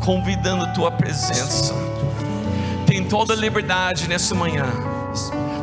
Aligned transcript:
convidando 0.00 0.64
a 0.64 0.68
Tua 0.68 0.90
presença. 0.90 1.74
Tem 2.86 3.04
toda 3.04 3.34
a 3.34 3.36
liberdade 3.36 4.08
nessa 4.08 4.34
manhã 4.34 4.66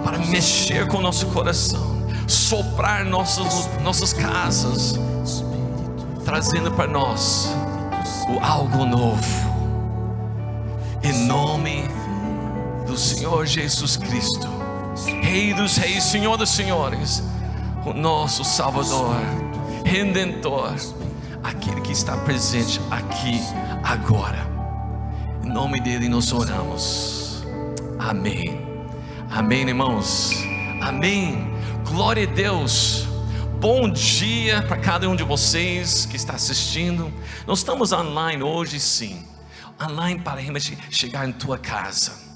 para 0.04 0.18
mexer 0.18 0.88
com 0.88 0.98
o 0.98 1.02
nosso 1.02 1.26
coração, 1.28 2.08
soprar 2.28 3.04
nossas, 3.04 3.70
nossas 3.82 4.14
casas, 4.14 4.98
trazendo 6.24 6.72
para 6.72 6.88
nós 6.88 7.50
o 8.30 8.40
algo 8.44 8.86
novo. 8.86 9.48
Em 11.04 11.26
nome 11.26 11.84
do 12.86 12.98
Senhor 12.98 13.46
Jesus 13.46 13.98
Cristo, 13.98 14.48
Rei 15.22 15.54
dos 15.54 15.78
Reis, 15.78 16.04
Senhor 16.04 16.38
dos 16.38 16.50
Senhores, 16.50 17.24
o 17.86 17.94
nosso 17.94 18.44
Salvador, 18.44 19.16
Redentor, 19.84 20.74
aquele 21.44 21.82
que 21.82 21.92
está 21.92 22.16
presente 22.18 22.80
aqui 22.90 23.42
agora. 23.88 24.46
Em 25.44 25.48
nome 25.48 25.80
dele 25.80 26.10
nós 26.10 26.34
oramos. 26.34 27.44
Amém. 27.98 28.62
Amém, 29.32 29.66
irmãos. 29.66 30.32
Amém. 30.82 31.50
Glória 31.86 32.28
a 32.28 32.32
Deus. 32.32 33.06
Bom 33.62 33.90
dia 33.90 34.62
para 34.64 34.78
cada 34.78 35.10
um 35.10 35.16
de 35.16 35.24
vocês 35.24 36.06
que 36.06 36.18
está 36.18 36.34
assistindo. 36.34 37.12
Nós 37.48 37.60
estamos 37.60 37.94
online 37.94 38.44
hoje, 38.44 38.78
sim. 38.78 39.26
Online 39.82 40.20
para 40.20 40.42
realmente 40.42 40.78
chegar 40.92 41.28
em 41.28 41.32
tua 41.32 41.58
casa. 41.58 42.28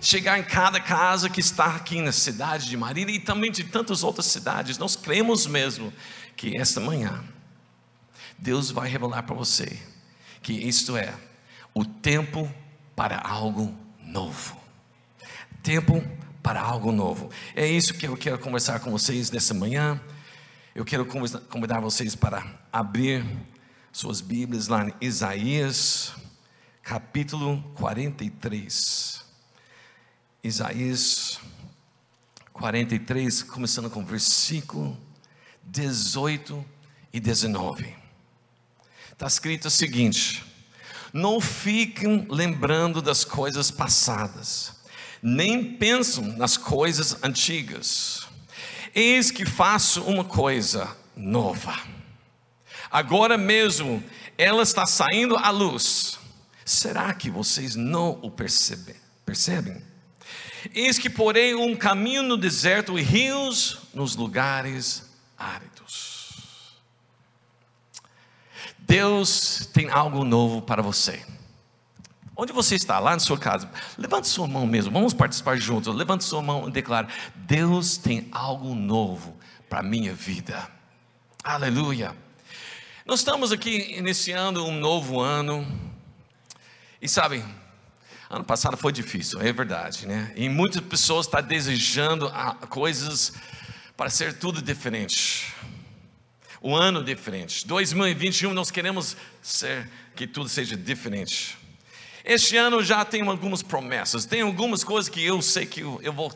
Chegar 0.00 0.38
em 0.38 0.44
cada 0.44 0.80
casa 0.80 1.28
que 1.28 1.40
está 1.40 1.76
aqui 1.76 2.00
na 2.00 2.12
cidade 2.12 2.70
de 2.70 2.76
Marília 2.76 3.14
e 3.14 3.20
também 3.20 3.52
de 3.52 3.64
tantas 3.64 4.02
outras 4.02 4.26
cidades. 4.26 4.78
Nós 4.78 4.96
cremos 4.96 5.46
mesmo 5.46 5.92
que 6.34 6.56
esta 6.56 6.80
manhã 6.80 7.22
Deus 8.38 8.70
vai 8.70 8.88
revelar 8.88 9.22
para 9.24 9.34
você 9.34 9.93
que 10.44 10.52
isto 10.52 10.94
é 10.94 11.12
o 11.72 11.86
tempo 11.86 12.52
para 12.94 13.18
algo 13.18 13.74
novo. 13.98 14.54
Tempo 15.62 16.06
para 16.42 16.60
algo 16.60 16.92
novo. 16.92 17.30
É 17.56 17.66
isso 17.66 17.94
que 17.94 18.06
eu 18.06 18.14
quero 18.14 18.38
conversar 18.38 18.78
com 18.80 18.90
vocês 18.90 19.30
nessa 19.30 19.54
manhã. 19.54 19.98
Eu 20.74 20.84
quero 20.84 21.06
convidar 21.06 21.80
vocês 21.80 22.14
para 22.14 22.44
abrir 22.70 23.24
suas 23.90 24.20
Bíblias 24.20 24.68
lá 24.68 24.86
em 24.86 24.92
Isaías, 25.00 26.12
capítulo 26.82 27.62
43. 27.76 29.24
Isaías 30.42 31.40
43, 32.52 33.44
começando 33.44 33.88
com 33.88 34.04
versículo 34.04 34.94
18 35.64 36.62
e 37.14 37.18
19. 37.18 38.03
Está 39.14 39.26
escrito 39.26 39.68
o 39.68 39.70
seguinte: 39.70 40.44
Não 41.12 41.40
fiquem 41.40 42.26
lembrando 42.28 43.00
das 43.00 43.24
coisas 43.24 43.70
passadas, 43.70 44.74
nem 45.22 45.74
pensam 45.76 46.22
nas 46.36 46.58
coisas 46.58 47.16
antigas 47.24 48.28
Eis 48.94 49.32
que 49.32 49.44
faço 49.44 50.02
uma 50.04 50.22
coisa 50.22 50.96
nova. 51.16 51.76
Agora 52.88 53.36
mesmo 53.36 54.02
ela 54.38 54.62
está 54.62 54.86
saindo 54.86 55.36
à 55.36 55.50
luz. 55.50 56.16
Será 56.64 57.12
que 57.12 57.28
vocês 57.28 57.74
não 57.74 58.20
o 58.22 58.30
percebem? 58.30 58.94
Percebem? 59.26 59.82
Eis 60.72 60.96
que 60.96 61.10
porei 61.10 61.56
um 61.56 61.74
caminho 61.74 62.22
no 62.22 62.36
deserto 62.36 62.96
e 62.96 63.02
rios 63.02 63.78
nos 63.92 64.14
lugares 64.14 65.10
áridos. 65.36 66.13
Deus 68.86 69.68
tem 69.72 69.88
algo 69.88 70.24
novo 70.24 70.62
para 70.62 70.82
você. 70.82 71.24
Onde 72.36 72.52
você 72.52 72.74
está? 72.74 72.98
Lá 72.98 73.12
na 73.12 73.18
sua 73.18 73.38
casa. 73.38 73.70
Levante 73.96 74.28
sua 74.28 74.46
mão 74.46 74.66
mesmo. 74.66 74.92
Vamos 74.92 75.14
participar 75.14 75.56
juntos. 75.56 75.94
Levante 75.94 76.24
sua 76.24 76.42
mão 76.42 76.68
e 76.68 76.72
declare: 76.72 77.08
Deus 77.34 77.96
tem 77.96 78.28
algo 78.32 78.74
novo 78.74 79.36
para 79.68 79.80
a 79.80 79.82
minha 79.82 80.12
vida. 80.12 80.68
Aleluia. 81.42 82.14
Nós 83.06 83.20
estamos 83.20 83.52
aqui 83.52 83.96
iniciando 83.96 84.64
um 84.64 84.78
novo 84.78 85.20
ano. 85.20 85.66
E 87.00 87.08
sabe, 87.08 87.44
ano 88.30 88.44
passado 88.44 88.76
foi 88.76 88.92
difícil, 88.92 89.40
é 89.40 89.52
verdade, 89.52 90.06
né? 90.06 90.32
E 90.34 90.48
muitas 90.48 90.80
pessoas 90.80 91.26
estão 91.26 91.42
desejando 91.42 92.32
coisas 92.70 93.34
para 93.96 94.08
ser 94.08 94.38
tudo 94.38 94.62
diferente. 94.62 95.54
O 96.66 96.74
ano 96.74 97.04
diferente. 97.04 97.66
2021 97.66 98.54
nós 98.54 98.70
queremos 98.70 99.18
ser 99.42 99.86
que 100.16 100.26
tudo 100.26 100.48
seja 100.48 100.74
diferente. 100.74 101.58
Este 102.24 102.56
ano 102.56 102.82
já 102.82 103.04
tenho 103.04 103.28
algumas 103.30 103.62
promessas, 103.62 104.24
tem 104.24 104.40
algumas 104.40 104.82
coisas 104.82 105.10
que 105.10 105.22
eu 105.22 105.42
sei 105.42 105.66
que 105.66 105.80
eu, 105.82 106.10
vou, 106.10 106.32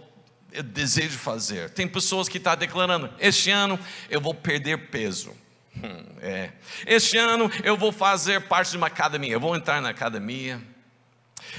eu 0.53 0.63
desejo 0.63 1.17
fazer. 1.17 1.71
Tem 1.71 1.89
pessoas 1.89 2.29
que 2.29 2.37
estão 2.37 2.53
tá 2.53 2.57
declarando: 2.57 3.09
este 3.19 3.51
ano 3.51 3.81
eu 4.11 4.21
vou 4.21 4.35
perder 4.35 4.91
peso. 4.91 5.35
Hum, 5.75 6.05
é. 6.21 6.53
Este 6.87 7.17
ano 7.17 7.51
eu 7.65 7.75
vou 7.75 7.91
fazer 7.91 8.43
parte 8.43 8.73
de 8.73 8.77
uma 8.77 8.89
academia, 8.89 9.33
eu 9.33 9.41
vou 9.41 9.57
entrar 9.57 9.81
na 9.81 9.89
academia. 9.89 10.61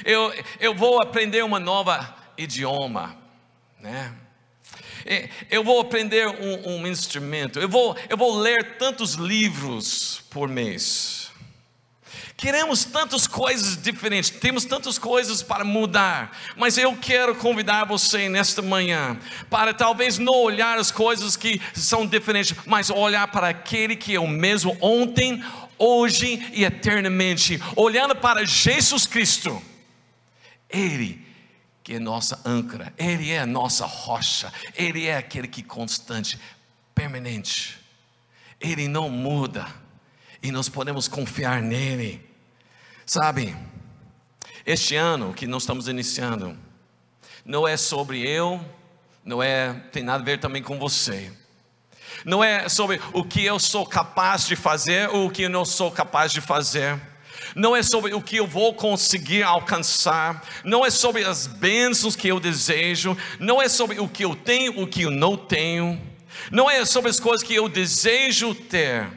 Eu, 0.05 0.31
eu 0.59 0.75
vou 0.75 1.01
aprender 1.01 1.43
uma 1.43 1.59
nova 1.59 2.15
idioma, 2.37 3.17
né? 3.79 4.13
Eu 5.49 5.63
vou 5.63 5.79
aprender 5.79 6.27
um, 6.27 6.75
um 6.75 6.87
instrumento. 6.87 7.59
Eu 7.59 7.69
vou, 7.69 7.95
eu 8.09 8.17
vou 8.17 8.37
ler 8.37 8.77
tantos 8.77 9.13
livros 9.13 10.23
por 10.29 10.47
mês. 10.47 11.29
Queremos 12.39 12.85
tantas 12.85 13.27
coisas 13.27 13.75
diferentes, 13.75 14.29
temos 14.29 14.63
tantas 14.63 14.97
coisas 14.97 15.43
para 15.43 15.65
mudar, 15.65 16.31
mas 16.55 16.77
eu 16.77 16.95
quero 16.95 17.35
convidar 17.35 17.83
você 17.83 18.29
nesta 18.29 18.61
manhã 18.61 19.19
para 19.49 19.73
talvez 19.73 20.17
não 20.17 20.33
olhar 20.33 20.77
as 20.77 20.89
coisas 20.89 21.35
que 21.35 21.61
são 21.73 22.07
diferentes, 22.07 22.55
mas 22.65 22.89
olhar 22.89 23.27
para 23.27 23.49
aquele 23.49 23.93
que 23.93 24.15
é 24.15 24.19
o 24.21 24.25
mesmo 24.25 24.77
ontem, 24.79 25.43
hoje 25.77 26.49
e 26.53 26.63
eternamente, 26.63 27.61
olhando 27.75 28.15
para 28.15 28.45
Jesus 28.45 29.05
Cristo. 29.05 29.61
Ele 30.69 31.28
que 31.89 31.95
é 31.95 31.99
nossa 31.99 32.39
âncora, 32.45 32.93
Ele 32.99 33.31
é 33.31 33.39
a 33.39 33.47
nossa 33.47 33.83
rocha, 33.83 34.53
Ele 34.75 35.07
é 35.07 35.17
aquele 35.17 35.47
que 35.47 35.61
é 35.61 35.63
constante, 35.63 36.39
permanente, 36.93 37.79
Ele 38.61 38.87
não 38.87 39.09
muda 39.09 39.65
e 40.39 40.51
nós 40.51 40.69
podemos 40.69 41.07
confiar 41.07 41.63
nele. 41.63 42.23
Sabe, 43.07 43.57
este 44.63 44.95
ano 44.95 45.33
que 45.33 45.47
nós 45.47 45.63
estamos 45.63 45.87
iniciando, 45.87 46.55
não 47.43 47.67
é 47.67 47.75
sobre 47.75 48.21
eu, 48.21 48.63
não 49.25 49.41
é, 49.41 49.73
tem 49.91 50.03
nada 50.03 50.21
a 50.21 50.25
ver 50.25 50.39
também 50.39 50.61
com 50.61 50.77
você. 50.77 51.33
Não 52.23 52.43
é 52.43 52.69
sobre 52.69 53.01
o 53.13 53.23
que 53.23 53.43
eu 53.43 53.57
sou 53.57 53.83
capaz 53.83 54.45
de 54.45 54.55
fazer 54.55 55.09
ou 55.09 55.25
o 55.25 55.31
que 55.31 55.41
eu 55.41 55.49
não 55.49 55.65
sou 55.65 55.89
capaz 55.89 56.31
de 56.31 56.39
fazer. 56.39 57.01
Não 57.55 57.75
é 57.75 57.81
sobre 57.81 58.13
o 58.13 58.21
que 58.21 58.37
eu 58.37 58.47
vou 58.47 58.73
conseguir 58.73 59.43
alcançar, 59.43 60.45
não 60.63 60.85
é 60.85 60.89
sobre 60.89 61.23
as 61.23 61.47
bênçãos 61.47 62.15
que 62.15 62.27
eu 62.27 62.39
desejo, 62.39 63.17
não 63.39 63.61
é 63.61 63.67
sobre 63.67 63.99
o 63.99 64.07
que 64.07 64.23
eu 64.23 64.35
tenho, 64.35 64.81
o 64.81 64.87
que 64.87 65.03
eu 65.03 65.11
não 65.11 65.35
tenho, 65.35 65.99
não 66.51 66.69
é 66.69 66.85
sobre 66.85 67.09
as 67.09 67.19
coisas 67.19 67.45
que 67.45 67.55
eu 67.55 67.67
desejo 67.67 68.53
ter, 68.53 69.09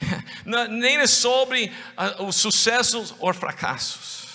nem 0.70 0.96
é 0.96 1.06
sobre 1.06 1.72
uh, 1.96 2.24
os 2.24 2.36
sucessos 2.36 3.14
ou 3.18 3.32
fracassos. 3.34 4.26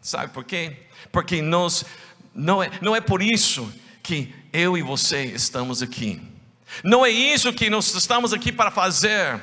Sabe 0.00 0.32
por 0.32 0.44
quê? 0.44 0.76
Porque 1.12 1.42
nós, 1.42 1.84
não, 2.34 2.62
é, 2.62 2.70
não 2.80 2.94
é 2.96 3.00
por 3.00 3.22
isso 3.22 3.72
que 4.02 4.34
eu 4.52 4.76
e 4.76 4.82
você 4.82 5.24
estamos 5.24 5.82
aqui. 5.82 6.20
Não 6.82 7.04
é 7.04 7.10
isso 7.10 7.52
que 7.52 7.68
nós 7.68 7.92
estamos 7.94 8.32
aqui 8.32 8.52
para 8.52 8.70
fazer. 8.70 9.40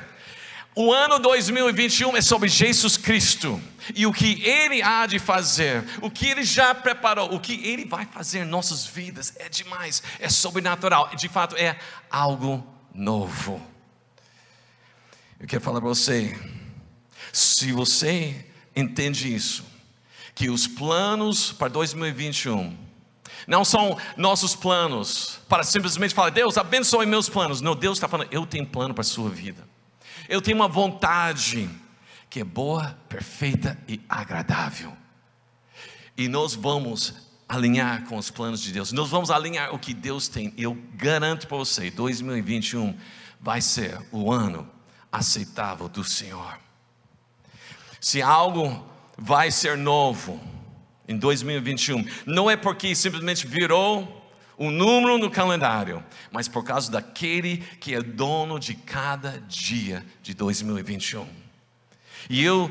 O 0.80 0.92
ano 0.92 1.18
2021 1.18 2.16
é 2.16 2.20
sobre 2.20 2.48
Jesus 2.48 2.96
Cristo 2.96 3.60
e 3.96 4.06
o 4.06 4.12
que 4.12 4.44
Ele 4.44 4.80
há 4.80 5.06
de 5.06 5.18
fazer, 5.18 5.84
o 6.00 6.08
que 6.08 6.28
Ele 6.28 6.44
já 6.44 6.72
preparou, 6.72 7.34
o 7.34 7.40
que 7.40 7.54
Ele 7.66 7.84
vai 7.84 8.06
fazer 8.06 8.42
em 8.42 8.44
nossas 8.44 8.86
vidas 8.86 9.32
é 9.40 9.48
demais, 9.48 10.04
é 10.20 10.28
sobrenatural, 10.28 11.10
de 11.16 11.28
fato 11.28 11.56
é 11.56 11.76
algo 12.08 12.64
novo. 12.94 13.60
Eu 15.40 15.48
quero 15.48 15.60
falar 15.60 15.80
para 15.80 15.88
você, 15.88 16.38
se 17.32 17.72
você 17.72 18.46
entende 18.76 19.34
isso, 19.34 19.64
que 20.32 20.48
os 20.48 20.68
planos 20.68 21.50
para 21.50 21.66
2021 21.66 22.78
não 23.48 23.64
são 23.64 23.98
nossos 24.16 24.54
planos 24.54 25.40
para 25.48 25.64
simplesmente 25.64 26.14
falar, 26.14 26.30
Deus 26.30 26.56
abençoe 26.56 27.04
meus 27.04 27.28
planos. 27.28 27.60
Não, 27.60 27.74
Deus 27.74 27.98
está 27.98 28.06
falando, 28.06 28.28
eu 28.30 28.46
tenho 28.46 28.64
plano 28.64 28.94
para 28.94 29.02
a 29.02 29.04
sua 29.04 29.28
vida. 29.28 29.66
Eu 30.28 30.42
tenho 30.42 30.58
uma 30.58 30.68
vontade 30.68 31.70
que 32.28 32.40
é 32.40 32.44
boa, 32.44 32.98
perfeita 33.08 33.78
e 33.88 33.98
agradável. 34.06 34.94
E 36.16 36.28
nós 36.28 36.54
vamos 36.54 37.14
alinhar 37.48 38.04
com 38.04 38.18
os 38.18 38.30
planos 38.30 38.60
de 38.60 38.70
Deus. 38.70 38.92
Nós 38.92 39.08
vamos 39.08 39.30
alinhar 39.30 39.74
o 39.74 39.78
que 39.78 39.94
Deus 39.94 40.28
tem. 40.28 40.52
Eu 40.58 40.76
garanto 40.94 41.46
para 41.46 41.56
você, 41.56 41.90
2021 41.90 42.94
vai 43.40 43.62
ser 43.62 43.98
o 44.12 44.30
ano 44.30 44.68
aceitável 45.10 45.88
do 45.88 46.04
Senhor. 46.04 46.58
Se 47.98 48.20
algo 48.20 48.86
vai 49.16 49.50
ser 49.50 49.78
novo 49.78 50.38
em 51.08 51.16
2021, 51.16 52.04
não 52.26 52.50
é 52.50 52.56
porque 52.56 52.94
simplesmente 52.94 53.46
virou 53.46 54.17
um 54.58 54.70
número 54.70 55.18
no 55.18 55.30
calendário, 55.30 56.04
mas 56.32 56.48
por 56.48 56.64
causa 56.64 56.90
daquele 56.90 57.58
que 57.80 57.94
é 57.94 58.02
dono 58.02 58.58
de 58.58 58.74
cada 58.74 59.40
dia 59.46 60.04
de 60.20 60.34
2021. 60.34 61.28
E 62.28 62.42
eu, 62.44 62.70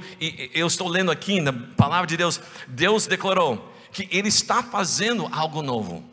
eu 0.53 0.67
estou 0.67 0.87
lendo 0.87 1.09
aqui 1.09 1.39
na 1.39 1.53
palavra 1.53 2.05
de 2.05 2.17
Deus, 2.17 2.39
Deus 2.67 3.07
declarou 3.07 3.73
que 3.91 4.07
Ele 4.11 4.27
está 4.27 4.61
fazendo 4.61 5.27
algo 5.31 5.61
novo. 5.61 6.03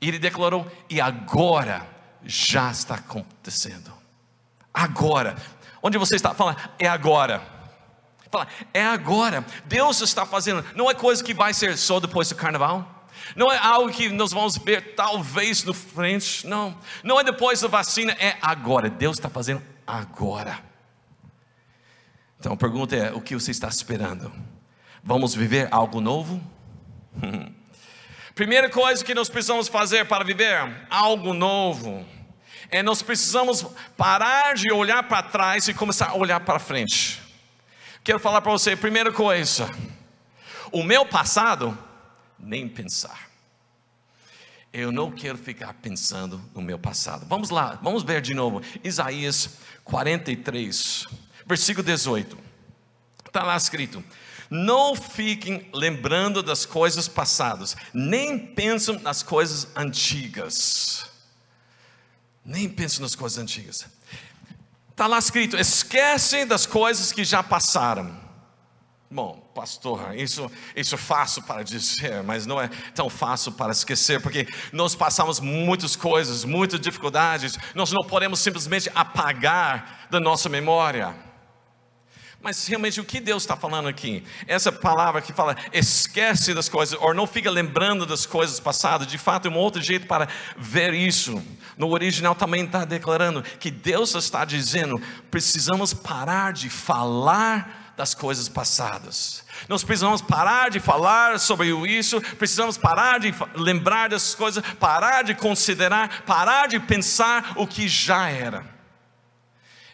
E 0.00 0.08
Ele 0.08 0.18
declarou, 0.18 0.70
e 0.90 1.00
agora 1.00 1.88
já 2.24 2.70
está 2.70 2.96
acontecendo. 2.96 3.92
Agora. 4.74 5.36
Onde 5.82 5.96
você 5.96 6.16
está? 6.16 6.34
Fala, 6.34 6.56
é 6.78 6.88
agora. 6.88 7.42
Fala, 8.30 8.48
é 8.74 8.84
agora. 8.84 9.44
Deus 9.64 10.00
está 10.00 10.26
fazendo. 10.26 10.64
Não 10.74 10.90
é 10.90 10.94
coisa 10.94 11.22
que 11.22 11.32
vai 11.32 11.54
ser 11.54 11.76
só 11.78 12.00
depois 12.00 12.28
do 12.28 12.34
carnaval. 12.34 12.97
Não 13.36 13.52
é 13.52 13.58
algo 13.58 13.92
que 13.92 14.08
nós 14.08 14.32
vamos 14.32 14.56
ver 14.56 14.94
talvez 14.94 15.64
no 15.64 15.74
frente. 15.74 16.46
Não. 16.46 16.76
Não 17.02 17.20
é 17.20 17.24
depois 17.24 17.60
da 17.60 17.68
vacina. 17.68 18.12
É 18.12 18.36
agora. 18.40 18.88
Deus 18.88 19.16
está 19.16 19.28
fazendo 19.28 19.62
agora. 19.86 20.58
Então 22.38 22.52
a 22.52 22.56
pergunta 22.56 22.94
é: 22.94 23.12
o 23.12 23.20
que 23.20 23.34
você 23.34 23.50
está 23.50 23.68
esperando? 23.68 24.32
Vamos 25.02 25.34
viver 25.34 25.68
algo 25.70 26.00
novo? 26.00 26.40
Primeira 28.34 28.70
coisa 28.70 29.04
que 29.04 29.14
nós 29.14 29.28
precisamos 29.28 29.66
fazer 29.66 30.06
para 30.06 30.24
viver 30.24 30.86
algo 30.88 31.34
novo 31.34 32.06
é 32.70 32.82
nós 32.82 33.02
precisamos 33.02 33.66
parar 33.96 34.54
de 34.54 34.72
olhar 34.72 35.02
para 35.04 35.22
trás 35.22 35.66
e 35.68 35.74
começar 35.74 36.10
a 36.10 36.14
olhar 36.14 36.40
para 36.40 36.58
frente. 36.58 37.20
Quero 38.04 38.20
falar 38.20 38.40
para 38.40 38.52
você, 38.52 38.76
primeira 38.76 39.10
coisa, 39.12 39.68
o 40.70 40.82
meu 40.82 41.04
passado, 41.04 41.76
nem 42.38 42.68
pensar. 42.68 43.28
Eu 44.72 44.92
não 44.92 45.10
quero 45.10 45.38
ficar 45.38 45.72
pensando 45.74 46.42
no 46.54 46.60
meu 46.60 46.78
passado. 46.78 47.26
Vamos 47.26 47.50
lá, 47.50 47.78
vamos 47.82 48.02
ver 48.02 48.20
de 48.20 48.34
novo. 48.34 48.60
Isaías 48.84 49.58
43, 49.84 51.06
versículo 51.46 51.84
18. 51.84 52.38
Está 53.26 53.42
lá 53.42 53.56
escrito: 53.56 54.04
Não 54.50 54.94
fiquem 54.94 55.68
lembrando 55.72 56.42
das 56.42 56.66
coisas 56.66 57.08
passadas, 57.08 57.76
nem 57.94 58.38
pensem 58.38 58.98
nas 59.00 59.22
coisas 59.22 59.68
antigas. 59.74 61.08
Nem 62.44 62.68
pensem 62.68 63.00
nas 63.00 63.14
coisas 63.14 63.38
antigas. 63.38 63.86
Está 64.90 65.06
lá 65.06 65.18
escrito: 65.18 65.56
esquecem 65.56 66.46
das 66.46 66.66
coisas 66.66 67.12
que 67.12 67.24
já 67.24 67.42
passaram. 67.42 68.27
Bom, 69.10 69.40
pastor, 69.54 70.14
isso, 70.14 70.50
isso 70.76 70.94
é 70.94 70.98
fácil 70.98 71.42
para 71.42 71.62
dizer, 71.62 72.22
mas 72.24 72.44
não 72.44 72.60
é 72.60 72.68
tão 72.94 73.08
fácil 73.08 73.52
para 73.52 73.72
esquecer, 73.72 74.20
porque 74.20 74.46
nós 74.70 74.94
passamos 74.94 75.40
muitas 75.40 75.96
coisas, 75.96 76.44
muitas 76.44 76.78
dificuldades, 76.78 77.58
nós 77.74 77.90
não 77.90 78.04
podemos 78.04 78.38
simplesmente 78.38 78.90
apagar 78.94 80.08
da 80.10 80.20
nossa 80.20 80.50
memória. 80.50 81.14
Mas 82.40 82.66
realmente 82.66 83.00
o 83.00 83.04
que 83.04 83.18
Deus 83.18 83.42
está 83.42 83.56
falando 83.56 83.88
aqui? 83.88 84.22
Essa 84.46 84.70
palavra 84.70 85.22
que 85.22 85.32
fala 85.32 85.56
esquece 85.72 86.52
das 86.52 86.68
coisas, 86.68 86.96
ou 87.00 87.12
não 87.14 87.26
fica 87.26 87.50
lembrando 87.50 88.04
das 88.04 88.26
coisas 88.26 88.60
passadas, 88.60 89.06
de 89.06 89.18
fato 89.18 89.48
é 89.48 89.50
um 89.50 89.56
outro 89.56 89.82
jeito 89.82 90.06
para 90.06 90.28
ver 90.56 90.92
isso. 90.92 91.42
No 91.78 91.88
original 91.88 92.34
também 92.34 92.64
está 92.64 92.84
declarando 92.84 93.42
que 93.42 93.70
Deus 93.70 94.14
está 94.14 94.44
dizendo: 94.44 95.02
precisamos 95.30 95.92
parar 95.92 96.52
de 96.52 96.70
falar 96.70 97.77
das 97.98 98.14
coisas 98.14 98.48
passadas. 98.48 99.44
Nós 99.68 99.82
precisamos 99.82 100.22
parar 100.22 100.70
de 100.70 100.78
falar 100.78 101.40
sobre 101.40 101.68
isso, 101.84 102.20
precisamos 102.36 102.78
parar 102.78 103.18
de 103.18 103.34
lembrar 103.56 104.08
dessas 104.08 104.36
coisas, 104.36 104.62
parar 104.78 105.24
de 105.24 105.34
considerar, 105.34 106.22
parar 106.22 106.68
de 106.68 106.78
pensar 106.78 107.54
o 107.56 107.66
que 107.66 107.88
já 107.88 108.28
era. 108.28 108.64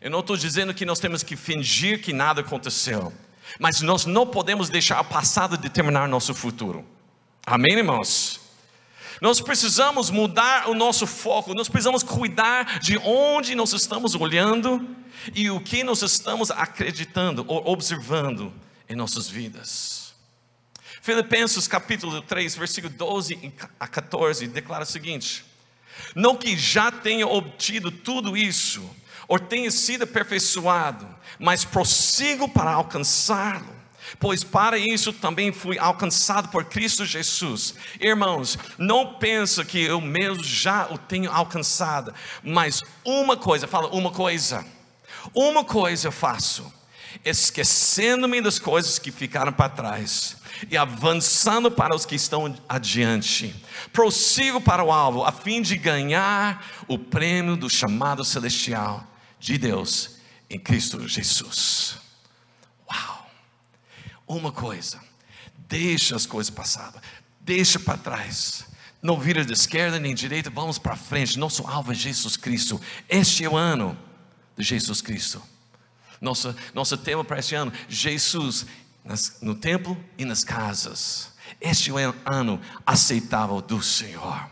Eu 0.02 0.10
não 0.10 0.20
estou 0.20 0.36
dizendo 0.36 0.74
que 0.74 0.84
nós 0.84 1.00
temos 1.00 1.22
que 1.22 1.34
fingir 1.34 2.02
que 2.02 2.12
nada 2.12 2.42
aconteceu, 2.42 3.10
mas 3.58 3.80
nós 3.80 4.04
não 4.04 4.26
podemos 4.26 4.68
deixar 4.68 5.00
o 5.00 5.04
passado 5.04 5.56
determinar 5.56 6.06
nosso 6.06 6.34
futuro. 6.34 6.84
Amém, 7.46 7.72
irmãos? 7.72 8.44
Nós 9.25 9.41
precisamos 9.41 10.11
mudar 10.11 10.69
o 10.69 10.75
nosso 10.75 11.06
foco, 11.06 11.55
nós 11.55 11.67
precisamos 11.67 12.03
cuidar 12.03 12.79
de 12.79 12.99
onde 12.99 13.55
nós 13.55 13.73
estamos 13.73 14.15
olhando 14.15 14.87
e 15.35 15.49
o 15.49 15.59
que 15.62 15.82
nós 15.82 16.03
estamos 16.03 16.50
acreditando 16.50 17.43
ou 17.49 17.67
observando 17.67 18.53
em 18.87 18.94
nossas 18.94 19.26
vidas. 19.26 20.12
Filipenses 21.00 21.67
capítulo 21.67 22.21
3, 22.21 22.55
versículo 22.55 22.93
12 22.93 23.55
a 23.81 23.88
14 23.88 24.47
declara 24.47 24.82
o 24.82 24.87
seguinte: 24.87 25.43
Não 26.15 26.37
que 26.37 26.55
já 26.55 26.93
tenha 26.93 27.26
obtido 27.26 27.91
tudo 27.91 28.37
isso, 28.37 28.87
ou 29.26 29.38
tenha 29.38 29.71
sido 29.71 30.05
aperfeiçoado, 30.05 31.09
mas 31.38 31.65
prossigo 31.65 32.47
para 32.47 32.75
alcançá-lo 32.75 33.83
pois 34.18 34.44
para 34.44 34.78
isso 34.78 35.12
também 35.12 35.52
fui 35.52 35.78
alcançado 35.78 36.48
por 36.48 36.64
Cristo 36.64 37.04
Jesus. 37.04 37.74
Irmãos, 38.00 38.58
não 38.78 39.14
pensa 39.14 39.64
que 39.64 39.82
eu 39.82 40.00
mesmo 40.00 40.42
já 40.42 40.86
o 40.90 40.98
tenho 40.98 41.30
alcançado, 41.30 42.14
mas 42.42 42.82
uma 43.04 43.36
coisa, 43.36 43.66
fala 43.66 43.88
uma 43.88 44.10
coisa, 44.10 44.64
uma 45.34 45.64
coisa 45.64 46.08
eu 46.08 46.12
faço, 46.12 46.72
esquecendo-me 47.24 48.40
das 48.40 48.58
coisas 48.58 48.98
que 48.98 49.10
ficaram 49.10 49.52
para 49.52 49.68
trás 49.68 50.36
e 50.70 50.76
avançando 50.76 51.70
para 51.70 51.94
os 51.94 52.06
que 52.06 52.14
estão 52.14 52.54
adiante. 52.68 53.54
Prossigo 53.92 54.60
para 54.60 54.84
o 54.84 54.92
alvo, 54.92 55.24
a 55.24 55.32
fim 55.32 55.62
de 55.62 55.76
ganhar 55.76 56.64
o 56.88 56.98
prêmio 56.98 57.56
do 57.56 57.68
chamado 57.68 58.24
celestial 58.24 59.06
de 59.38 59.58
Deus 59.58 60.16
em 60.49 60.58
Cristo 60.58 61.06
Jesus. 61.08 62.03
Uma 64.26 64.52
coisa, 64.52 65.00
deixa 65.69 66.16
as 66.16 66.26
coisas 66.26 66.50
passadas, 66.50 67.00
deixa 67.40 67.78
para 67.78 67.99
trás. 67.99 68.64
Não 69.02 69.21
vira 69.21 69.45
de 69.45 69.52
esquerda 69.52 69.99
nem 69.99 70.14
de 70.14 70.23
direita, 70.23 70.49
vamos 70.49 70.78
para 70.78 70.97
frente. 70.97 71.38
Nosso 71.38 71.66
alvo 71.66 71.93
é 71.93 71.95
Jesus 71.95 72.37
Cristo. 72.37 72.81
Este 73.09 73.45
é 73.45 73.49
o 73.49 73.57
ano 73.57 73.97
de 74.57 74.64
Jesus 74.64 75.02
Cristo. 75.02 75.43
Nosso, 76.21 76.57
nosso 76.73 76.97
tema 76.97 77.23
para 77.23 77.38
este 77.38 77.54
ano: 77.54 77.71
Jesus 77.87 78.64
nas, 79.04 79.37
no 79.43 79.54
templo 79.54 80.02
e 80.16 80.25
nas 80.25 80.43
casas. 80.43 81.33
Este 81.61 81.90
é 81.90 82.09
o 82.09 82.14
ano 82.25 82.61
aceitável 82.87 83.61
do 83.61 83.83
Senhor. 83.83 84.49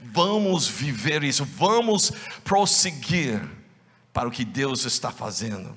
Vamos 0.00 0.66
viver 0.66 1.22
isso, 1.22 1.44
vamos 1.44 2.12
prosseguir 2.42 3.42
para 4.12 4.28
o 4.28 4.32
que 4.32 4.44
Deus 4.44 4.84
está 4.84 5.10
fazendo. 5.10 5.76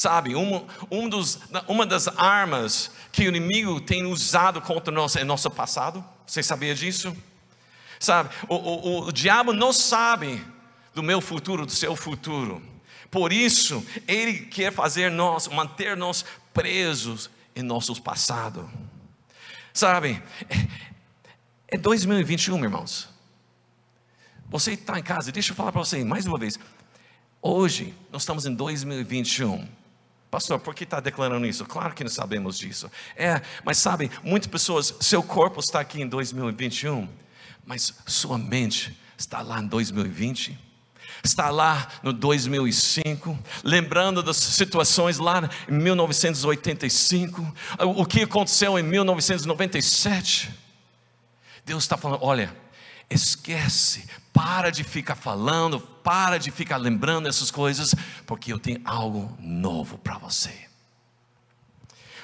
Sabe, 0.00 0.34
um, 0.34 0.66
um 0.90 1.10
dos, 1.10 1.38
uma 1.68 1.84
das 1.84 2.08
armas 2.08 2.90
que 3.12 3.24
o 3.24 3.28
inimigo 3.28 3.82
tem 3.82 4.06
usado 4.06 4.58
contra 4.62 4.90
nós 4.90 5.14
é 5.14 5.24
nosso 5.24 5.50
passado. 5.50 6.02
Você 6.26 6.42
sabia 6.42 6.74
disso? 6.74 7.14
Sabe, 7.98 8.30
o, 8.48 8.54
o, 8.54 9.08
o 9.08 9.12
diabo 9.12 9.52
não 9.52 9.74
sabe 9.74 10.42
do 10.94 11.02
meu 11.02 11.20
futuro, 11.20 11.66
do 11.66 11.72
seu 11.72 11.94
futuro. 11.94 12.62
Por 13.10 13.30
isso, 13.30 13.86
ele 14.08 14.46
quer 14.46 14.72
fazer 14.72 15.10
nós, 15.10 15.48
manter 15.48 15.94
nós 15.98 16.24
presos 16.54 17.28
em 17.54 17.62
nossos 17.62 18.00
passados. 18.00 18.64
Sabe, 19.70 20.22
é, 21.68 21.74
é 21.74 21.76
2021, 21.76 22.64
irmãos. 22.64 23.06
Você 24.48 24.72
está 24.72 24.98
em 24.98 25.02
casa, 25.02 25.30
deixa 25.30 25.52
eu 25.52 25.56
falar 25.56 25.72
para 25.72 25.84
você 25.84 26.02
mais 26.02 26.24
uma 26.24 26.38
vez. 26.38 26.58
Hoje, 27.42 27.94
nós 28.10 28.22
estamos 28.22 28.46
em 28.46 28.54
2021. 28.54 29.79
Pastor, 30.30 30.60
por 30.60 30.74
que 30.74 30.84
está 30.84 31.00
declarando 31.00 31.46
isso? 31.46 31.64
Claro 31.64 31.92
que 31.94 32.04
não 32.04 32.10
sabemos 32.10 32.58
disso. 32.58 32.90
É, 33.16 33.42
mas 33.64 33.78
sabe, 33.78 34.10
muitas 34.22 34.48
pessoas, 34.48 34.94
seu 35.00 35.22
corpo 35.22 35.58
está 35.58 35.80
aqui 35.80 36.00
em 36.00 36.06
2021, 36.06 37.08
mas 37.66 37.94
sua 38.06 38.38
mente 38.38 38.96
está 39.18 39.42
lá 39.42 39.60
em 39.60 39.66
2020 39.66 40.70
está 41.22 41.50
lá 41.50 41.88
no 42.02 42.12
2005, 42.12 43.38
lembrando 43.62 44.22
das 44.22 44.36
situações 44.38 45.18
lá 45.18 45.50
em 45.68 45.72
1985, 45.72 47.54
o 47.78 48.06
que 48.06 48.22
aconteceu 48.22 48.78
em 48.78 48.82
1997. 48.82 50.50
Deus 51.64 51.84
está 51.84 51.96
falando: 51.96 52.20
olha, 52.22 52.54
esquece, 53.10 54.08
para 54.32 54.70
de 54.70 54.84
ficar 54.84 55.16
falando, 55.16 55.80
para 55.80 56.38
de 56.38 56.50
ficar 56.50 56.76
lembrando 56.76 57.28
essas 57.28 57.50
coisas, 57.50 57.94
porque 58.24 58.52
eu 58.52 58.58
tenho 58.58 58.80
algo 58.84 59.36
novo 59.40 59.98
para 59.98 60.16
você. 60.16 60.54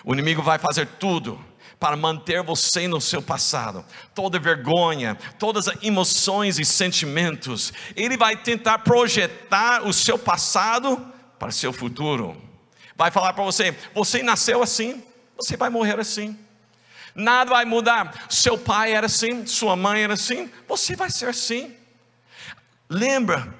O 0.05 0.12
inimigo 0.14 0.40
vai 0.40 0.59
fazer 0.59 0.87
tudo 0.87 1.45
para 1.81 1.97
manter 1.97 2.43
você 2.43 2.88
no 2.88 3.00
seu 3.00 3.21
passado, 3.21 3.85
toda 4.14 4.38
vergonha, 4.38 5.16
todas 5.38 5.69
as 5.69 5.83
emoções 5.83 6.59
e 6.59 6.64
sentimentos. 6.64 7.73
Ele 7.95 8.16
vai 8.16 8.37
tentar 8.37 8.78
projetar 8.78 9.87
o 9.87 9.93
seu 9.93 10.19
passado 10.19 10.97
para 11.38 11.49
o 11.49 11.52
seu 11.52 11.73
futuro. 11.73 12.40
Vai 12.97 13.11
falar 13.11 13.33
para 13.33 13.45
você: 13.45 13.76
você 13.93 14.23
nasceu 14.23 14.62
assim, 14.62 15.02
você 15.37 15.57
vai 15.57 15.69
morrer 15.69 15.99
assim. 15.99 16.38
Nada 17.17 17.51
vai 17.51 17.65
mudar. 17.65 18.27
Seu 18.29 18.59
pai 18.59 18.93
era 18.93 19.07
assim, 19.07 19.47
sua 19.47 19.75
mãe 19.75 20.03
era 20.03 20.15
assim, 20.15 20.51
você 20.69 20.95
vai 20.95 21.11
ser 21.11 21.29
assim. 21.29 21.75
Lembra 22.89 23.53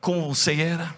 como 0.00 0.34
você 0.34 0.60
era? 0.60 0.94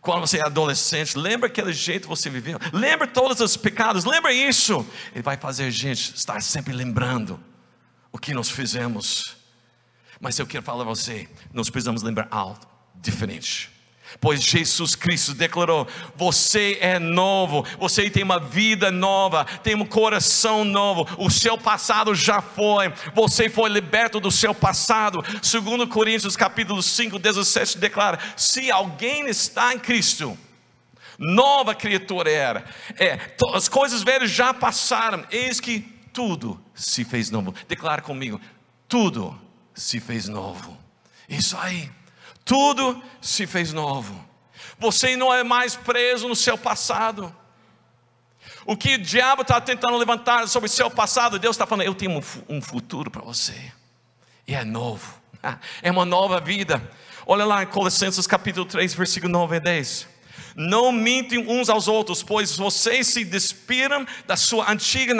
Quando 0.00 0.20
você 0.20 0.38
é 0.38 0.46
adolescente, 0.46 1.16
lembra 1.16 1.46
aquele 1.46 1.72
jeito 1.72 2.02
que 2.02 2.08
você 2.08 2.28
viveu? 2.28 2.58
Lembra 2.72 3.06
todos 3.06 3.40
os 3.40 3.56
pecados? 3.56 4.04
Lembra 4.04 4.32
isso? 4.32 4.84
Ele 5.12 5.22
vai 5.22 5.36
fazer 5.36 5.64
a 5.64 5.70
gente 5.70 6.14
estar 6.16 6.42
sempre 6.42 6.72
lembrando 6.72 7.38
o 8.10 8.18
que 8.18 8.34
nós 8.34 8.50
fizemos. 8.50 9.36
Mas 10.20 10.38
eu 10.38 10.46
quero 10.46 10.64
falar 10.64 10.82
a 10.82 10.86
você, 10.86 11.28
nós 11.52 11.70
precisamos 11.70 12.02
lembrar 12.02 12.26
algo 12.30 12.58
diferente 12.94 13.70
pois 14.20 14.42
Jesus 14.42 14.94
Cristo 14.94 15.34
declarou: 15.34 15.86
Você 16.16 16.78
é 16.80 16.98
novo, 16.98 17.64
você 17.78 18.08
tem 18.10 18.22
uma 18.22 18.38
vida 18.38 18.90
nova, 18.90 19.44
tem 19.44 19.74
um 19.74 19.84
coração 19.84 20.64
novo, 20.64 21.06
o 21.18 21.30
seu 21.30 21.56
passado 21.56 22.14
já 22.14 22.40
foi, 22.40 22.92
você 23.14 23.48
foi 23.48 23.70
liberto 23.70 24.20
do 24.20 24.30
seu 24.30 24.54
passado. 24.54 25.24
Segundo 25.42 25.86
Coríntios 25.86 26.36
capítulo 26.36 26.82
5, 26.82 27.18
17 27.18 27.78
declara: 27.78 28.18
Se 28.36 28.70
alguém 28.70 29.28
está 29.28 29.74
em 29.74 29.78
Cristo, 29.78 30.36
nova 31.18 31.74
criatura 31.74 32.30
era, 32.30 32.64
é, 32.98 33.18
as 33.54 33.68
coisas 33.68 34.02
velhas 34.02 34.30
já 34.30 34.52
passaram, 34.52 35.24
eis 35.30 35.60
que 35.60 35.80
tudo 36.12 36.62
se 36.74 37.04
fez 37.04 37.30
novo. 37.30 37.54
Declara 37.66 38.02
comigo: 38.02 38.40
tudo 38.88 39.38
se 39.74 40.00
fez 40.00 40.28
novo. 40.28 40.76
Isso 41.28 41.56
aí 41.56 41.90
tudo 42.44 43.02
se 43.20 43.46
fez 43.46 43.72
novo. 43.72 44.14
Você 44.78 45.16
não 45.16 45.32
é 45.32 45.44
mais 45.44 45.76
preso 45.76 46.28
no 46.28 46.36
seu 46.36 46.58
passado. 46.58 47.34
O 48.64 48.76
que 48.76 48.94
o 48.94 48.98
diabo 48.98 49.42
está 49.42 49.60
tentando 49.60 49.96
levantar 49.96 50.46
sobre 50.48 50.68
o 50.68 50.72
seu 50.72 50.90
passado, 50.90 51.38
Deus 51.38 51.54
está 51.54 51.66
falando: 51.66 51.86
Eu 51.86 51.94
tenho 51.94 52.22
um 52.48 52.60
futuro 52.60 53.10
para 53.10 53.22
você, 53.22 53.72
e 54.46 54.54
é 54.54 54.64
novo, 54.64 55.14
é 55.82 55.90
uma 55.90 56.04
nova 56.04 56.40
vida. 56.40 56.90
Olha 57.26 57.44
lá 57.44 57.62
em 57.62 57.66
Colossenses 57.66 58.26
capítulo 58.26 58.66
3, 58.66 58.94
versículo 58.94 59.32
9 59.32 59.56
e 59.56 59.60
10. 59.60 60.11
Não 60.54 60.92
mintem 60.92 61.38
uns 61.38 61.68
aos 61.68 61.88
outros, 61.88 62.22
pois 62.22 62.56
vocês 62.56 63.06
se 63.06 63.24
despiram 63.24 64.06
da 64.26 64.36
sua 64.36 64.70
antiga 64.70 65.14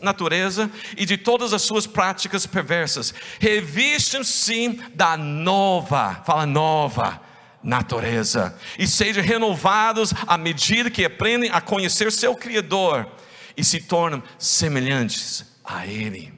natureza 0.00 0.70
e 0.96 1.04
de 1.04 1.16
todas 1.16 1.52
as 1.52 1.62
suas 1.62 1.86
práticas 1.86 2.46
perversas. 2.46 3.12
Revistam-se 3.38 4.80
da 4.94 5.16
nova, 5.16 6.22
fala 6.24 6.46
nova, 6.46 7.20
natureza 7.62 8.56
e 8.78 8.86
sejam 8.86 9.22
renovados 9.22 10.14
à 10.26 10.38
medida 10.38 10.90
que 10.90 11.04
aprendem 11.04 11.50
a 11.50 11.60
conhecer 11.60 12.10
seu 12.12 12.34
Criador 12.34 13.10
e 13.56 13.64
se 13.64 13.80
tornam 13.80 14.22
semelhantes 14.38 15.44
a 15.64 15.86
Ele. 15.86 16.37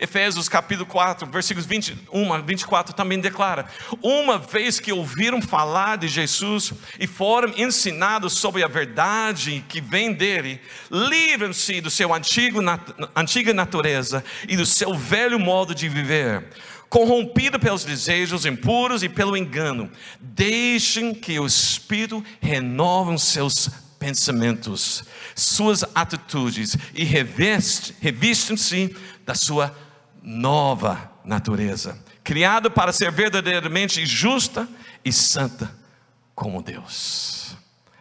Efésios 0.00 0.48
capítulo 0.48 0.86
4, 0.86 1.26
versículos 1.30 1.66
21 1.66 2.32
a 2.32 2.38
24 2.38 2.94
também 2.94 3.20
declara: 3.20 3.66
Uma 4.02 4.38
vez 4.38 4.80
que 4.80 4.92
ouviram 4.92 5.40
falar 5.40 5.98
de 5.98 6.08
Jesus 6.08 6.72
e 6.98 7.06
foram 7.06 7.52
ensinados 7.56 8.34
sobre 8.34 8.62
a 8.62 8.68
verdade 8.68 9.64
que 9.68 9.80
vem 9.80 10.12
dele, 10.12 10.60
livrem-se 10.90 11.80
do 11.80 11.90
seu 11.90 12.12
antigo, 12.14 12.60
antiga 13.14 13.52
natureza 13.52 14.24
e 14.48 14.56
do 14.56 14.66
seu 14.66 14.94
velho 14.94 15.38
modo 15.38 15.74
de 15.74 15.88
viver 15.88 16.44
corrompido 16.92 17.58
pelos 17.58 17.84
desejos 17.84 18.44
impuros 18.44 19.02
e 19.02 19.08
pelo 19.08 19.34
engano. 19.34 19.90
Deixem 20.20 21.14
que 21.14 21.40
o 21.40 21.46
Espírito 21.46 22.22
renove 22.38 23.18
seus 23.18 23.70
pensamentos, 23.98 25.04
suas 25.34 25.84
atitudes 25.94 26.76
e 26.92 27.02
revistam-se 27.04 28.94
da 29.24 29.34
sua 29.34 29.74
nova 30.22 31.10
natureza, 31.24 31.98
criado 32.22 32.70
para 32.70 32.92
ser 32.92 33.10
verdadeiramente 33.10 34.04
justa 34.06 34.68
e 35.04 35.12
santa 35.12 35.74
como 36.34 36.62
Deus. 36.62 37.56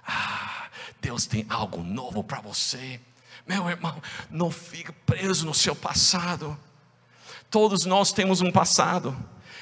Ah, 0.05 0.67
Deus 1.01 1.25
tem 1.25 1.45
algo 1.49 1.83
novo 1.83 2.23
para 2.23 2.41
você. 2.41 2.99
Meu 3.47 3.67
irmão, 3.69 4.01
não 4.29 4.51
fique 4.51 4.91
preso 4.91 5.45
no 5.45 5.53
seu 5.53 5.75
passado. 5.75 6.57
Todos 7.49 7.85
nós 7.85 8.13
temos 8.13 8.41
um 8.41 8.51
passado. 8.51 9.15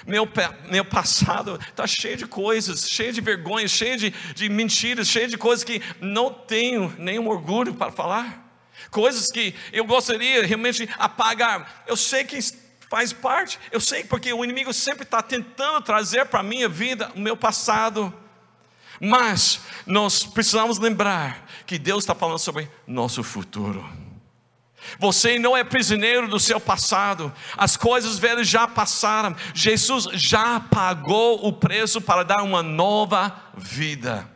Meu, 0.06 0.28
meu 0.70 0.86
passado 0.86 1.60
está 1.68 1.86
cheio 1.86 2.18
de 2.18 2.25
coisas, 2.25 2.89
cheio 2.89 3.12
de 3.12 3.22
vergonhas, 3.22 3.72
cheio 3.72 3.98
de, 3.98 4.12
de 4.34 4.50
mentiras, 4.50 5.08
cheio 5.08 5.28
de 5.28 5.38
coisas 5.38 5.63
que 5.63 5.82
não 6.00 6.34
tenho 6.34 6.94
nenhum 6.98 7.28
orgulho 7.28 7.74
para 7.74 7.92
falar 7.92 8.49
coisas 8.89 9.31
que 9.31 9.53
eu 9.71 9.86
gostaria 9.86 10.45
realmente 10.45 10.89
apagar. 10.98 11.83
Eu 11.88 11.95
sei 11.95 12.24
que 12.24 12.39
faz 12.89 13.13
parte, 13.13 13.59
eu 13.71 13.79
sei 13.79 14.03
porque 14.03 14.33
o 14.33 14.43
inimigo 14.43 14.74
sempre 14.74 15.03
está 15.03 15.21
tentando 15.21 15.81
trazer 15.81 16.25
para 16.25 16.39
a 16.39 16.43
minha 16.43 16.67
vida 16.67 17.12
o 17.15 17.19
meu 17.19 17.38
passado. 17.38 18.13
Mas 19.00 19.62
nós 19.86 20.25
precisamos 20.25 20.77
lembrar 20.79 21.45
que 21.65 21.77
Deus 21.77 22.03
está 22.03 22.15
falando 22.15 22.39
sobre 22.39 22.69
nosso 22.86 23.24
futuro. 23.24 23.88
Você 24.98 25.38
não 25.38 25.55
é 25.55 25.63
prisioneiro 25.63 26.27
do 26.27 26.39
seu 26.39 26.59
passado, 26.59 27.33
as 27.57 27.77
coisas 27.77 28.17
velhas 28.17 28.48
já 28.48 28.67
passaram, 28.67 29.36
Jesus 29.53 30.07
já 30.13 30.59
pagou 30.59 31.45
o 31.45 31.53
preço 31.53 32.01
para 32.01 32.24
dar 32.24 32.41
uma 32.41 32.63
nova 32.63 33.36
vida. 33.55 34.27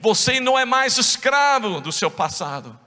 Você 0.00 0.40
não 0.40 0.58
é 0.58 0.64
mais 0.64 0.96
escravo 0.98 1.80
do 1.80 1.92
seu 1.92 2.10
passado, 2.10 2.78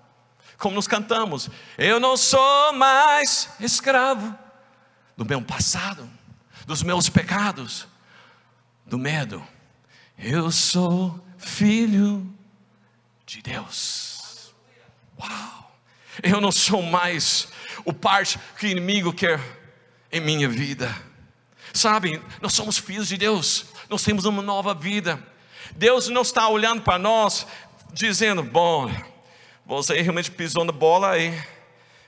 como 0.57 0.75
nos 0.75 0.87
cantamos, 0.87 1.49
eu 1.77 1.99
não 1.99 2.15
sou 2.15 2.73
mais 2.73 3.49
escravo 3.59 4.37
do 5.17 5.25
meu 5.25 5.41
passado, 5.41 6.09
dos 6.65 6.83
meus 6.83 7.09
pecados, 7.09 7.87
do 8.85 8.97
medo. 8.97 9.45
Eu 10.17 10.51
sou 10.51 11.19
filho 11.37 12.33
de 13.25 13.41
Deus. 13.41 14.53
Uau! 15.19 15.77
Eu 16.23 16.39
não 16.39 16.51
sou 16.51 16.81
mais 16.81 17.47
o 17.83 17.93
parte 17.93 18.39
que 18.57 18.67
o 18.67 18.69
inimigo 18.69 19.13
quer 19.13 19.39
em 20.11 20.21
minha 20.21 20.47
vida. 20.47 20.95
Sabe, 21.73 22.21
nós 22.41 22.53
somos 22.53 22.77
filhos 22.77 23.09
de 23.09 23.17
Deus, 23.17 23.65
nós 23.89 24.03
temos 24.03 24.23
uma 24.25 24.41
nova 24.41 24.73
vida. 24.73 25.21
Deus 25.75 26.07
não 26.07 26.21
está 26.21 26.47
olhando 26.47 26.81
para 26.81 26.97
nós 26.97 27.45
dizendo: 27.91 28.41
Bom, 28.41 28.89
você 29.65 30.01
realmente 30.01 30.31
pisou 30.31 30.63
na 30.63 30.71
bola 30.71 31.11
aí. 31.11 31.41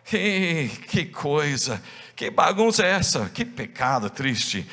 Que, 0.05 0.69
que 0.87 1.05
coisa, 1.05 1.83
que 2.15 2.31
bagunça 2.31 2.85
é 2.85 2.91
essa? 2.91 3.29
Que 3.29 3.43
pecado 3.43 4.09
triste. 4.09 4.65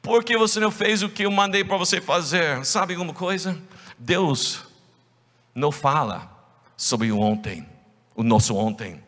Por 0.00 0.24
que 0.24 0.38
você 0.38 0.58
não 0.58 0.70
fez 0.70 1.02
o 1.02 1.08
que 1.10 1.24
eu 1.24 1.30
mandei 1.30 1.62
para 1.62 1.76
você 1.76 2.00
fazer? 2.00 2.64
Sabe 2.64 2.94
alguma 2.94 3.12
coisa? 3.12 3.60
Deus 3.98 4.64
não 5.54 5.70
fala 5.70 6.30
sobre 6.76 7.12
o 7.12 7.20
ontem, 7.20 7.68
o 8.14 8.22
nosso 8.22 8.56
ontem. 8.56 9.02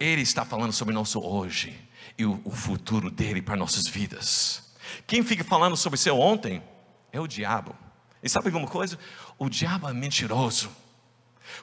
Ele 0.00 0.22
está 0.22 0.44
falando 0.44 0.72
sobre 0.72 0.94
o 0.94 0.96
nosso 0.96 1.20
hoje 1.20 1.78
e 2.16 2.24
o, 2.24 2.40
o 2.42 2.50
futuro 2.50 3.10
dele 3.10 3.42
para 3.42 3.56
nossas 3.56 3.86
vidas. 3.86 4.74
Quem 5.06 5.22
fica 5.22 5.44
falando 5.44 5.76
sobre 5.76 5.98
seu 5.98 6.18
ontem 6.18 6.62
é 7.12 7.20
o 7.20 7.26
diabo. 7.26 7.76
E 8.22 8.28
sabe 8.28 8.48
alguma 8.48 8.66
coisa? 8.66 8.98
O 9.38 9.50
diabo 9.50 9.88
é 9.88 9.92
mentiroso. 9.92 10.70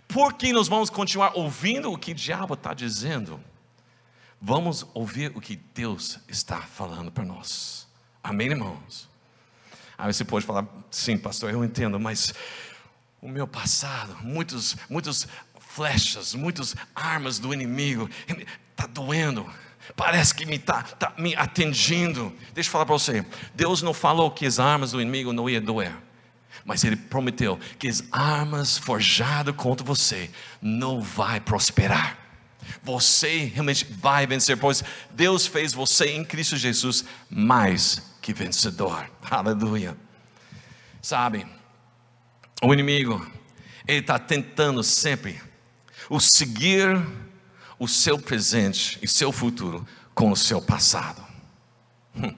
Por 0.08 0.34
que 0.34 0.54
nós 0.54 0.68
vamos 0.68 0.90
continuar 0.90 1.34
ouvindo 1.36 1.92
o 1.92 1.98
que 1.98 2.12
o 2.12 2.16
diabo 2.16 2.54
está 2.54 2.74
dizendo? 2.74 3.40
Vamos 4.42 4.86
ouvir 4.94 5.32
o 5.36 5.42
que 5.42 5.56
Deus 5.74 6.20
está 6.28 6.62
falando 6.62 7.12
para 7.12 7.24
nós. 7.24 7.88
Amém, 8.24 8.48
irmãos? 8.48 9.10
Aí 9.98 10.12
você 10.12 10.26
pode 10.26 10.46
falar, 10.46 10.68
sim, 10.90 11.18
pastor, 11.18 11.52
eu 11.52 11.64
entendo, 11.64 12.00
mas 12.00 12.34
o 13.22 13.28
meu 13.28 13.48
passado, 13.48 14.18
muitos, 14.24 14.76
muitos 14.90 15.28
flechas, 15.60 16.34
muitas 16.34 16.76
armas 16.96 17.38
do 17.38 17.54
inimigo, 17.54 18.10
está 18.72 18.88
doendo. 18.88 19.48
Parece 19.96 20.34
que 20.34 20.46
me 20.46 20.56
está 20.56 20.82
tá 20.84 21.14
me 21.18 21.36
atingindo. 21.36 22.36
Deixa 22.54 22.68
eu 22.68 22.72
falar 22.72 22.86
para 22.86 22.98
você: 22.98 23.26
Deus 23.54 23.82
não 23.82 23.94
falou 23.94 24.32
que 24.32 24.46
as 24.46 24.60
armas 24.60 24.92
do 24.92 25.02
inimigo 25.02 25.34
não 25.34 25.50
iam 25.50 25.62
doer 25.62 25.94
mas 26.66 26.84
ele 26.84 26.96
prometeu 26.96 27.60
que 27.80 27.88
as 27.88 28.04
armas 28.12 28.78
forjadas 28.78 29.56
contra 29.56 29.86
você 29.86 30.30
não 30.62 31.02
vai 31.02 31.40
prosperar. 31.40 32.18
Você 32.84 33.46
realmente 33.46 33.86
vai 33.86 34.28
vencer, 34.28 34.58
pois 34.58 34.84
Deus 35.12 35.48
fez 35.48 35.74
você 35.74 36.12
em 36.12 36.24
Cristo 36.24 36.56
Jesus 36.56 37.06
mais 37.30 38.02
que 38.22 38.34
vencedor. 38.34 39.10
Aleluia. 39.30 39.98
Sabe, 41.02 41.48
o 42.62 42.72
inimigo, 42.74 43.26
ele 43.88 44.00
está 44.00 44.20
tentando 44.20 44.84
sempre 44.84 45.42
o 46.10 46.20
seguir 46.20 47.02
o 47.80 47.88
seu 47.88 48.20
presente 48.20 49.00
e 49.02 49.08
seu 49.08 49.32
futuro 49.32 49.88
com 50.14 50.30
o 50.32 50.38
seu 50.38 50.62
passado. 50.62 51.26
Hum. 52.16 52.36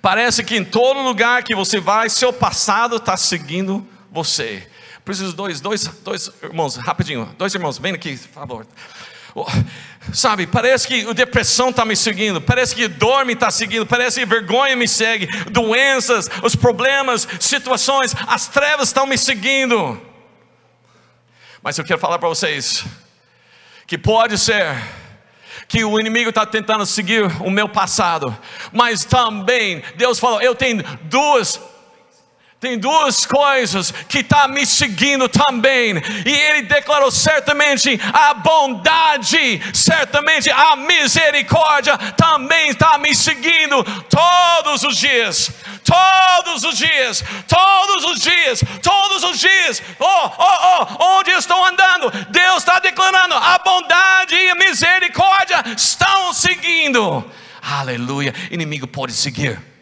Parece 0.00 0.42
que 0.42 0.56
em 0.56 0.64
todo 0.64 1.00
lugar 1.00 1.42
que 1.42 1.54
você 1.54 1.80
vai, 1.80 2.08
seu 2.08 2.32
passado 2.32 2.96
está 2.96 3.16
seguindo 3.16 3.86
você. 4.10 4.66
Preciso 5.04 5.34
dois, 5.34 5.60
dois, 5.60 5.86
dois 5.86 6.30
irmãos, 6.42 6.76
rapidinho, 6.76 7.34
dois 7.36 7.54
irmãos, 7.54 7.78
vem 7.78 7.92
aqui, 7.92 8.16
por 8.16 8.28
favor. 8.28 8.66
Sabe, 10.12 10.46
parece 10.46 10.86
que 10.86 11.12
depressão 11.12 11.70
está 11.70 11.84
me 11.84 11.96
seguindo, 11.96 12.40
parece 12.40 12.74
que 12.74 12.86
dor 12.86 13.24
me 13.24 13.32
está 13.32 13.50
seguindo, 13.50 13.84
parece 13.84 14.20
que 14.20 14.26
vergonha 14.26 14.76
me 14.76 14.86
segue, 14.86 15.26
doenças, 15.50 16.30
os 16.42 16.54
problemas, 16.54 17.26
situações, 17.40 18.14
as 18.26 18.46
trevas 18.46 18.88
estão 18.88 19.06
me 19.06 19.18
seguindo. 19.18 20.00
Mas 21.62 21.76
eu 21.78 21.84
quero 21.84 21.98
falar 21.98 22.18
para 22.18 22.28
vocês 22.28 22.84
que 23.86 23.98
pode 23.98 24.38
ser 24.38 24.76
que 25.68 25.84
o 25.84 25.98
inimigo 25.98 26.30
está 26.30 26.44
tentando 26.46 26.86
seguir 26.86 27.24
o 27.40 27.50
meu 27.50 27.68
passado, 27.68 28.36
mas 28.72 29.04
também 29.04 29.82
Deus 29.96 30.18
falou: 30.18 30.40
eu 30.40 30.54
tenho 30.54 30.82
duas 31.02 31.60
tem 32.64 32.78
duas 32.78 33.26
coisas 33.26 33.90
que 34.08 34.20
está 34.20 34.48
me 34.48 34.64
seguindo 34.64 35.28
também, 35.28 35.96
e 36.24 36.30
ele 36.30 36.62
declarou 36.62 37.10
certamente 37.10 38.00
a 38.10 38.32
bondade, 38.32 39.60
certamente 39.74 40.50
a 40.50 40.74
misericórdia 40.74 41.98
também 42.16 42.70
está 42.70 42.96
me 42.96 43.14
seguindo 43.14 43.84
todos 44.08 44.82
os 44.82 44.96
dias, 44.96 45.50
todos 45.84 46.64
os 46.64 46.78
dias, 46.78 47.22
todos 47.46 48.04
os 48.06 48.20
dias, 48.20 48.64
todos 48.82 49.24
os 49.24 49.38
dias. 49.38 49.82
Oh, 49.98 50.30
oh, 50.38 50.86
oh, 50.98 51.18
onde 51.18 51.32
estou 51.32 51.62
andando? 51.66 52.10
Deus 52.30 52.58
está 52.58 52.78
declarando 52.78 53.34
a 53.34 53.58
bondade 53.58 54.36
e 54.36 54.48
a 54.48 54.54
misericórdia 54.54 55.62
estão 55.76 56.32
seguindo. 56.32 57.30
Aleluia. 57.60 58.32
Inimigo 58.50 58.86
pode 58.86 59.12
seguir 59.12 59.73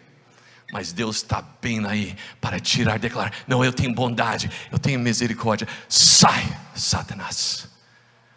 mas 0.73 0.91
Deus 0.91 1.17
está 1.17 1.43
bem 1.61 1.87
aí 1.87 2.17
para 2.41 2.59
tirar, 2.59 2.99
declarar: 2.99 3.35
não, 3.47 3.63
eu 3.63 3.75
tenho 3.75 3.93
bondade, 3.93 4.51
eu 4.71 4.79
tenho 4.79 4.99
misericórdia. 4.99 5.69
Sai, 5.87 6.43
Satanás. 6.75 7.69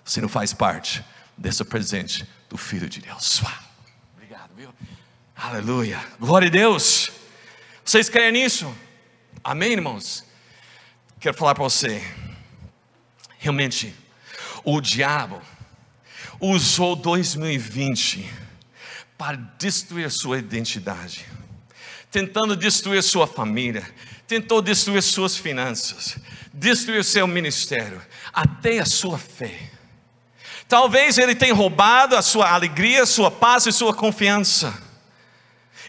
Você 0.03 0.19
não 0.19 0.27
faz 0.27 0.53
parte 0.53 1.03
desse 1.37 1.63
presente 1.63 2.27
do 2.49 2.57
Filho 2.57 2.89
de 2.89 2.99
Deus. 2.99 3.41
Obrigado, 4.13 4.51
viu? 4.53 4.69
Aleluia. 5.33 6.05
Glória 6.19 6.49
a 6.49 6.51
Deus. 6.51 7.09
Vocês 7.85 8.09
creem 8.09 8.33
nisso? 8.33 8.75
Amém, 9.41 9.71
irmãos? 9.71 10.25
Quero 11.21 11.37
falar 11.37 11.55
para 11.55 11.63
você. 11.63 12.03
Realmente, 13.39 13.95
o 14.65 14.81
diabo 14.81 15.41
usou 16.37 16.97
2020 16.97 18.29
para 19.17 19.37
destruir 19.57 20.05
a 20.05 20.09
sua 20.09 20.37
identidade 20.37 21.25
tentando 22.15 22.55
destruir 22.55 23.03
sua 23.03 23.27
família, 23.27 23.85
tentou 24.25 24.61
destruir 24.61 25.03
suas 25.03 25.35
finanças, 25.35 26.17
destruir 26.53 27.03
seu 27.03 27.27
ministério, 27.27 28.01
até 28.31 28.79
a 28.79 28.85
sua 28.85 29.17
fé. 29.17 29.69
Talvez 30.65 31.17
ele 31.17 31.35
tenha 31.35 31.53
roubado 31.53 32.15
a 32.15 32.21
sua 32.21 32.49
alegria, 32.49 33.05
sua 33.05 33.29
paz 33.29 33.65
e 33.65 33.71
sua 33.73 33.93
confiança. 33.93 34.81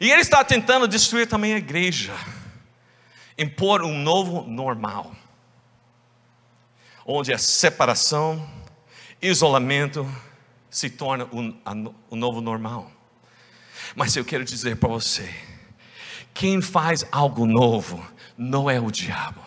E 0.01 0.11
ele 0.11 0.21
está 0.21 0.43
tentando 0.43 0.89
destruir 0.89 1.29
também 1.29 1.55
a 1.55 1.59
igreja, 1.59 2.13
impor 3.39 3.85
um 3.85 3.97
novo 3.97 4.43
normal, 4.51 5.15
onde 7.07 7.33
a 7.33 7.39
separação, 7.39 8.51
isolamento 9.23 10.05
se 10.69 10.91
torna 10.91 11.29
o 11.31 11.39
um, 11.39 11.57
um 12.11 12.17
novo 12.17 12.41
normal. 12.41 12.91
Mas 13.95 14.17
eu 14.17 14.25
quero 14.25 14.45
dizer 14.45 14.75
para 14.75 14.89
você, 14.89 15.33
quem 16.37 16.61
faz 16.61 17.07
algo 17.11 17.47
novo 17.47 18.05
não 18.37 18.69
é 18.69 18.79
o 18.79 18.91
diabo. 18.91 19.41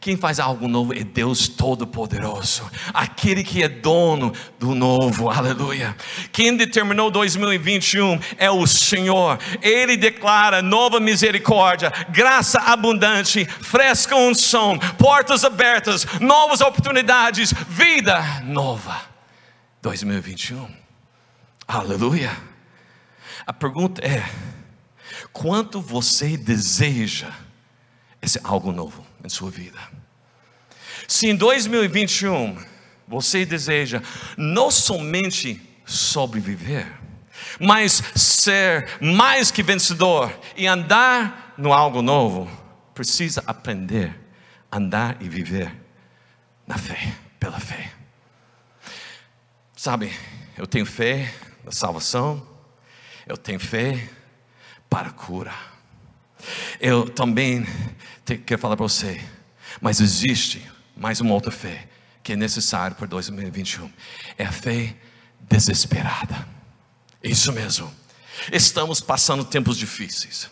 Quem 0.00 0.16
faz 0.16 0.38
algo 0.38 0.68
novo 0.68 0.94
é 0.94 1.02
Deus 1.02 1.48
Todo-Poderoso, 1.48 2.70
aquele 2.94 3.42
que 3.42 3.64
é 3.64 3.68
dono 3.68 4.32
do 4.56 4.72
novo, 4.72 5.28
aleluia. 5.28 5.96
Quem 6.30 6.56
determinou 6.56 7.10
2021 7.10 8.20
é 8.38 8.48
o 8.48 8.64
Senhor, 8.68 9.40
Ele 9.60 9.96
declara 9.96 10.62
nova 10.62 11.00
misericórdia, 11.00 11.92
graça 12.10 12.60
abundante, 12.60 13.44
fresca 13.44 14.14
unção, 14.14 14.78
portas 14.96 15.44
abertas, 15.44 16.06
novas 16.20 16.60
oportunidades, 16.60 17.52
vida 17.68 18.22
nova. 18.44 18.96
2021, 19.82 20.70
aleluia. 21.66 22.30
A 23.44 23.52
pergunta 23.52 24.00
é: 24.06 24.22
quanto 25.32 25.80
você 25.80 26.36
deseja 26.36 27.32
esse 28.20 28.40
algo 28.42 28.72
novo 28.72 29.06
em 29.24 29.28
sua 29.28 29.50
vida. 29.50 29.78
Se 31.06 31.26
em 31.26 31.36
2021 31.36 32.56
você 33.06 33.46
deseja 33.46 34.02
não 34.36 34.70
somente 34.70 35.60
sobreviver, 35.86 36.86
mas 37.58 38.02
ser 38.14 38.88
mais 39.00 39.50
que 39.50 39.62
vencedor 39.62 40.38
e 40.56 40.66
andar 40.66 41.54
no 41.56 41.72
algo 41.72 42.02
novo, 42.02 42.50
precisa 42.94 43.42
aprender 43.46 44.14
a 44.70 44.76
andar 44.76 45.16
e 45.20 45.28
viver 45.28 45.74
na 46.66 46.76
fé, 46.76 47.14
pela 47.40 47.58
fé. 47.58 47.90
Sabe, 49.74 50.12
eu 50.56 50.66
tenho 50.66 50.84
fé 50.84 51.32
na 51.64 51.72
salvação, 51.72 52.46
eu 53.26 53.36
tenho 53.36 53.60
fé 53.60 54.10
para 54.88 55.10
cura. 55.10 55.54
Eu 56.80 57.08
também 57.08 57.66
quero 58.46 58.60
falar 58.60 58.76
para 58.76 58.86
você, 58.86 59.20
mas 59.80 60.00
existe 60.00 60.64
mais 60.96 61.20
uma 61.20 61.34
outra 61.34 61.50
fé 61.50 61.88
que 62.22 62.32
é 62.32 62.36
necessária 62.36 62.94
para 62.94 63.06
2021. 63.06 63.90
É 64.36 64.44
a 64.44 64.52
fé 64.52 64.94
desesperada. 65.40 66.46
Isso 67.22 67.52
mesmo. 67.52 67.92
Estamos 68.52 69.00
passando 69.00 69.44
tempos 69.44 69.76
difíceis 69.76 70.48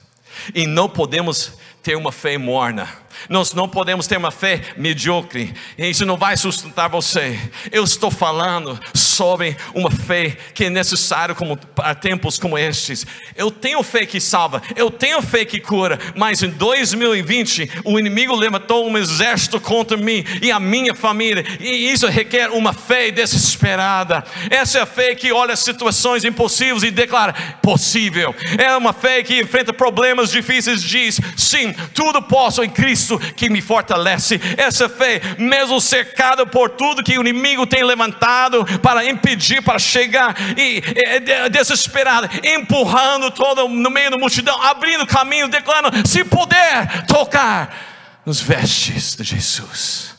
e 0.55 0.67
não 0.67 0.89
podemos 0.89 1.53
ter 1.87 1.97
uma 1.97 2.11
fé 2.11 2.37
morna 2.37 3.07
nós 3.29 3.53
não 3.53 3.69
podemos 3.69 4.07
ter 4.07 4.17
uma 4.17 4.31
fé 4.31 4.61
medíocre, 4.77 5.53
isso 5.77 6.07
não 6.07 6.17
vai 6.17 6.37
sustentar 6.37 6.89
você. 6.89 7.39
Eu 7.73 7.83
estou 7.85 8.11
falando 8.11 8.79
sobre 8.95 9.57
uma 9.75 9.91
fé 9.91 10.37
que 10.55 10.65
é 10.65 10.71
necessária 10.71 11.35
como, 11.35 11.57
para 11.57 11.95
tempos 11.95 12.39
como 12.39 12.59
estes. 12.59 13.07
Eu 13.35 13.51
tenho 13.51 13.83
fé 13.83 14.07
que 14.07 14.21
salva, 14.21 14.63
eu 14.77 14.91
tenho 14.91 15.21
fé 15.23 15.45
que 15.45 15.59
cura, 15.59 15.99
mas 16.15 16.43
em 16.43 16.51
2020 16.51 17.71
o 17.85 17.99
inimigo 17.99 18.35
levantou 18.35 18.89
um 18.89 18.97
exército 18.97 19.61
contra 19.61 19.97
mim 19.97 20.25
e 20.41 20.53
a 20.53 20.61
minha 20.61 20.95
família, 20.95 21.45
e 21.59 21.91
isso 21.91 22.07
requer 22.07 22.51
uma 22.51 22.73
fé 22.73 23.11
desesperada. 23.11 24.25
Essa 24.51 24.79
é 24.79 24.83
a 24.83 24.87
fé 24.87 25.15
que 25.15 25.33
olha 25.33 25.57
situações 25.57 26.25
impossíveis 26.25 26.83
e 26.83 26.91
declara: 26.91 27.33
possível. 27.63 28.35
É 28.59 28.77
uma 28.77 28.93
fé 28.93 29.23
que 29.23 29.41
enfrenta 29.41 29.73
problemas 29.73 30.31
difíceis 30.31 30.83
e 30.83 30.87
diz: 30.87 31.21
sim, 31.37 31.75
tudo 31.95 32.23
posso 32.23 32.63
em 32.63 32.71
Cristo 32.71 33.19
que 33.19 33.49
me 33.49 33.61
fortalece. 33.61 34.41
Essa 34.57 34.89
fé, 34.89 35.21
mesmo 35.39 35.81
cercada 35.81 36.47
por 36.47 36.71
tudo 36.71 37.03
que 37.03 37.19
o 37.19 37.21
inimigo 37.21 37.67
tem 37.67 37.85
levantado 37.85 38.65
para 38.81 39.05
impedir, 39.05 39.63
para 39.63 39.79
chegar 39.79 40.35
e 40.57 40.83
é, 40.97 41.49
desesperada, 41.49 42.29
empurrando 42.45 43.31
todo 43.31 43.69
no 43.69 43.91
meio 43.91 44.11
da 44.11 44.19
multidão, 44.19 44.61
abrindo 44.63 45.07
caminho, 45.07 45.49
declarando: 45.49 46.07
se 46.09 46.25
puder 46.25 47.07
tocar 47.07 48.21
nos 48.25 48.41
vestes 48.41 49.15
de 49.17 49.25
Jesus. 49.25 50.15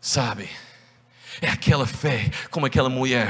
Sabe? 0.00 0.48
É 1.40 1.48
aquela 1.48 1.86
fé, 1.86 2.30
como 2.50 2.66
aquela 2.66 2.88
mulher 2.88 3.28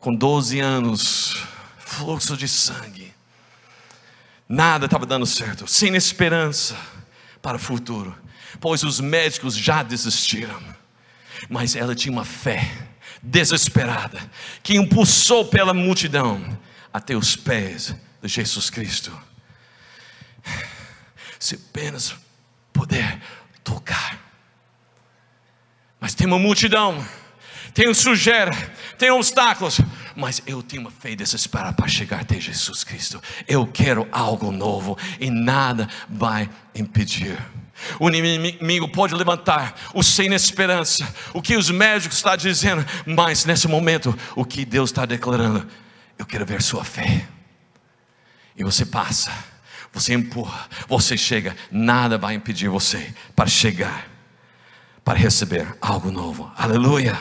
com 0.00 0.14
12 0.14 0.58
anos, 0.60 1.36
fluxo 1.78 2.36
de 2.36 2.48
sangue. 2.48 2.99
Nada 4.52 4.86
estava 4.86 5.06
dando 5.06 5.26
certo, 5.26 5.64
sem 5.68 5.94
esperança 5.94 6.76
para 7.40 7.56
o 7.56 7.60
futuro, 7.60 8.18
pois 8.58 8.82
os 8.82 8.98
médicos 8.98 9.56
já 9.56 9.80
desistiram. 9.80 10.60
Mas 11.48 11.76
ela 11.76 11.94
tinha 11.94 12.10
uma 12.10 12.24
fé 12.24 12.68
desesperada 13.22 14.18
que 14.60 14.74
impulsou 14.74 15.44
pela 15.44 15.72
multidão 15.72 16.58
até 16.92 17.14
os 17.14 17.36
pés 17.36 17.94
de 18.20 18.26
Jesus 18.26 18.70
Cristo. 18.70 19.16
Se 21.38 21.54
apenas 21.54 22.16
puder 22.72 23.20
tocar. 23.62 24.18
Mas 26.00 26.12
tem 26.12 26.26
uma 26.26 26.40
multidão, 26.40 27.06
tem 27.72 27.88
um 27.88 27.94
sujeira, 27.94 28.50
tem 28.98 29.12
obstáculos, 29.12 29.80
mas 30.16 30.42
eu 30.46 30.62
tenho 30.62 30.82
uma 30.82 30.90
fé 30.90 31.14
desesperada 31.14 31.72
para 31.72 31.88
chegar 31.88 32.20
até 32.20 32.40
Jesus 32.40 32.84
Cristo. 32.84 33.22
Eu 33.46 33.66
quero 33.66 34.08
algo 34.12 34.50
novo 34.50 34.96
e 35.18 35.30
nada 35.30 35.88
vai 36.08 36.48
impedir. 36.74 37.38
O 37.98 38.08
inimigo 38.08 38.88
pode 38.88 39.14
levantar 39.14 39.74
o 39.94 40.02
sem 40.02 40.32
esperança, 40.34 41.06
o 41.32 41.40
que 41.40 41.56
os 41.56 41.70
médicos 41.70 42.18
estão 42.18 42.36
dizendo, 42.36 42.84
mas 43.06 43.44
nesse 43.44 43.66
momento, 43.66 44.16
o 44.36 44.44
que 44.44 44.64
Deus 44.64 44.90
está 44.90 45.06
declarando, 45.06 45.66
eu 46.18 46.26
quero 46.26 46.44
ver 46.44 46.60
sua 46.62 46.84
fé. 46.84 47.26
E 48.56 48.62
você 48.62 48.84
passa, 48.84 49.32
você 49.92 50.12
empurra, 50.12 50.68
você 50.86 51.16
chega, 51.16 51.56
nada 51.70 52.18
vai 52.18 52.34
impedir 52.34 52.68
você 52.68 53.14
para 53.34 53.48
chegar, 53.48 54.06
para 55.02 55.18
receber 55.18 55.66
algo 55.80 56.10
novo. 56.10 56.52
Aleluia. 56.56 57.18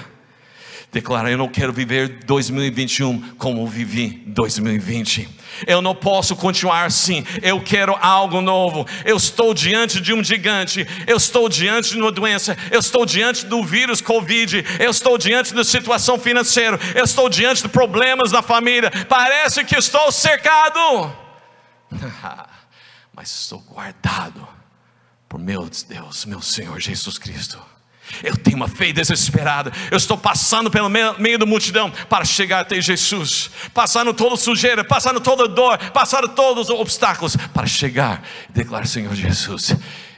Declara: 0.92 1.30
Eu 1.30 1.38
não 1.38 1.48
quero 1.48 1.72
viver 1.72 2.24
2021 2.26 3.36
como 3.36 3.66
vivi 3.68 4.24
2020. 4.26 5.30
Eu 5.68 5.82
não 5.82 5.94
posso 5.94 6.36
continuar 6.36 6.86
assim. 6.86 7.24
Eu 7.42 7.62
quero 7.62 7.96
algo 8.02 8.42
novo. 8.42 8.88
Eu 9.06 9.18
estou 9.18 9.54
diante 9.54 10.02
de 10.02 10.14
um 10.14 10.24
gigante. 10.24 10.88
Eu 11.06 11.18
estou 11.18 11.48
diante 11.48 11.92
de 11.92 12.00
uma 12.00 12.12
doença. 12.12 12.58
Eu 12.72 12.80
estou 12.80 13.06
diante 13.06 13.46
do 13.46 13.64
vírus 13.64 14.02
Covid. 14.02 14.66
Eu 14.80 14.90
estou 14.90 15.18
diante 15.18 15.54
da 15.54 15.64
situação 15.64 16.18
financeira. 16.18 16.80
Eu 16.96 17.04
estou 17.04 17.30
diante 17.30 17.64
de 17.64 17.70
problemas 17.70 18.32
da 18.32 18.42
família. 18.42 18.90
Parece 19.08 19.64
que 19.64 19.76
estou 19.76 20.12
cercado, 20.12 21.14
mas 23.16 23.30
estou 23.30 23.60
guardado 23.60 24.48
por 25.28 25.40
meu 25.40 25.70
Deus, 25.88 26.26
meu 26.26 26.42
Senhor 26.42 26.80
Jesus 26.80 27.18
Cristo. 27.20 27.60
Eu 28.24 28.36
tenho 28.36 28.58
uma 28.58 28.68
fé 28.68 28.92
desesperada. 28.92 29.72
Eu 29.92 29.98
estou 29.98 30.18
passando 30.18 30.70
pelo 30.70 30.90
meio, 30.90 31.38
da 31.38 31.46
multidão 31.46 31.92
para 32.10 32.26
chegar 32.26 32.62
até 32.62 32.80
Jesus, 32.82 33.50
passando 33.74 34.14
toda 34.14 34.36
sujeira, 34.36 34.84
passando 34.84 35.22
toda 35.22 35.48
dor, 35.48 35.78
passando 35.92 36.30
todos 36.30 36.70
os 36.70 36.80
obstáculos 36.80 37.36
para 37.54 37.68
chegar 37.68 38.24
e 38.50 38.54
declarar: 38.54 38.86
Senhor 38.86 39.14
Jesus, 39.14 39.76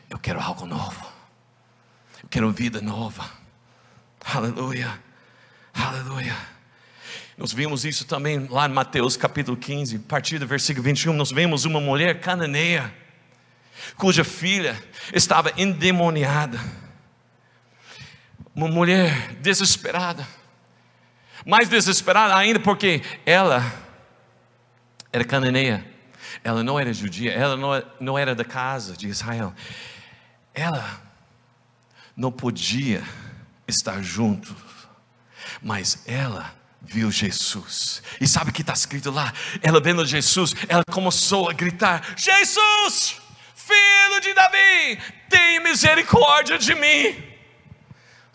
eu 0.10 0.18
quero 0.18 0.40
algo 0.40 0.66
novo. 0.66 1.06
Eu 2.24 2.30
quero 2.30 2.52
vida 2.52 2.82
nova. 2.82 3.30
Aleluia. 4.24 5.00
Aleluia. 5.74 6.36
Nós 7.38 7.54
vimos 7.54 7.86
isso 7.86 8.06
também 8.06 8.48
lá 8.50 8.68
em 8.68 8.72
Mateus 8.72 9.18
capítulo 9.18 9.58
15, 9.58 9.96
a 9.96 10.00
partir 10.08 10.38
do 10.38 10.48
versículo 10.48 10.84
21. 10.84 11.14
Nós 11.14 11.32
vemos 11.32 11.66
uma 11.66 11.80
mulher 11.80 12.20
cananeia, 12.20 12.94
cuja 13.98 14.24
filha 14.24 14.82
estava 15.14 15.52
endemoniada 15.58 16.60
uma 18.56 18.68
mulher 18.68 19.34
desesperada, 19.36 20.28
mais 21.46 21.70
desesperada 21.70 22.36
ainda 22.36 22.60
porque 22.60 23.02
ela 23.26 23.64
era 25.12 25.24
cananeia, 25.24 25.86
ela 26.44 26.64
não 26.64 26.80
era 26.80 26.94
judia, 26.94 27.32
ela 27.32 27.56
não, 27.56 27.84
não 28.00 28.18
era 28.18 28.36
da 28.36 28.46
casa 28.46 28.96
de 28.96 29.08
Israel, 29.08 29.54
ela 30.54 31.02
não 32.16 32.32
podia 32.32 33.04
estar 33.68 34.02
junto, 34.02 34.56
mas 35.62 36.04
ela 36.06 36.54
viu 36.82 37.12
Jesus, 37.12 38.02
e 38.20 38.28
sabe 38.28 38.50
o 38.50 38.54
que 38.54 38.62
está 38.62 38.74
escrito 38.74 39.12
lá? 39.12 39.34
Ela 39.62 39.80
vendo 39.80 40.06
Jesus, 40.06 40.54
ela 40.68 40.84
começou 40.84 41.50
a 41.50 41.54
gritar: 41.54 42.16
Jesus, 42.18 43.22
filho 43.56 44.20
de 44.22 44.34
Davi, 44.34 45.00
tem 45.30 45.60
misericórdia 45.62 46.58
de 46.58 46.76
mim. 46.76 47.31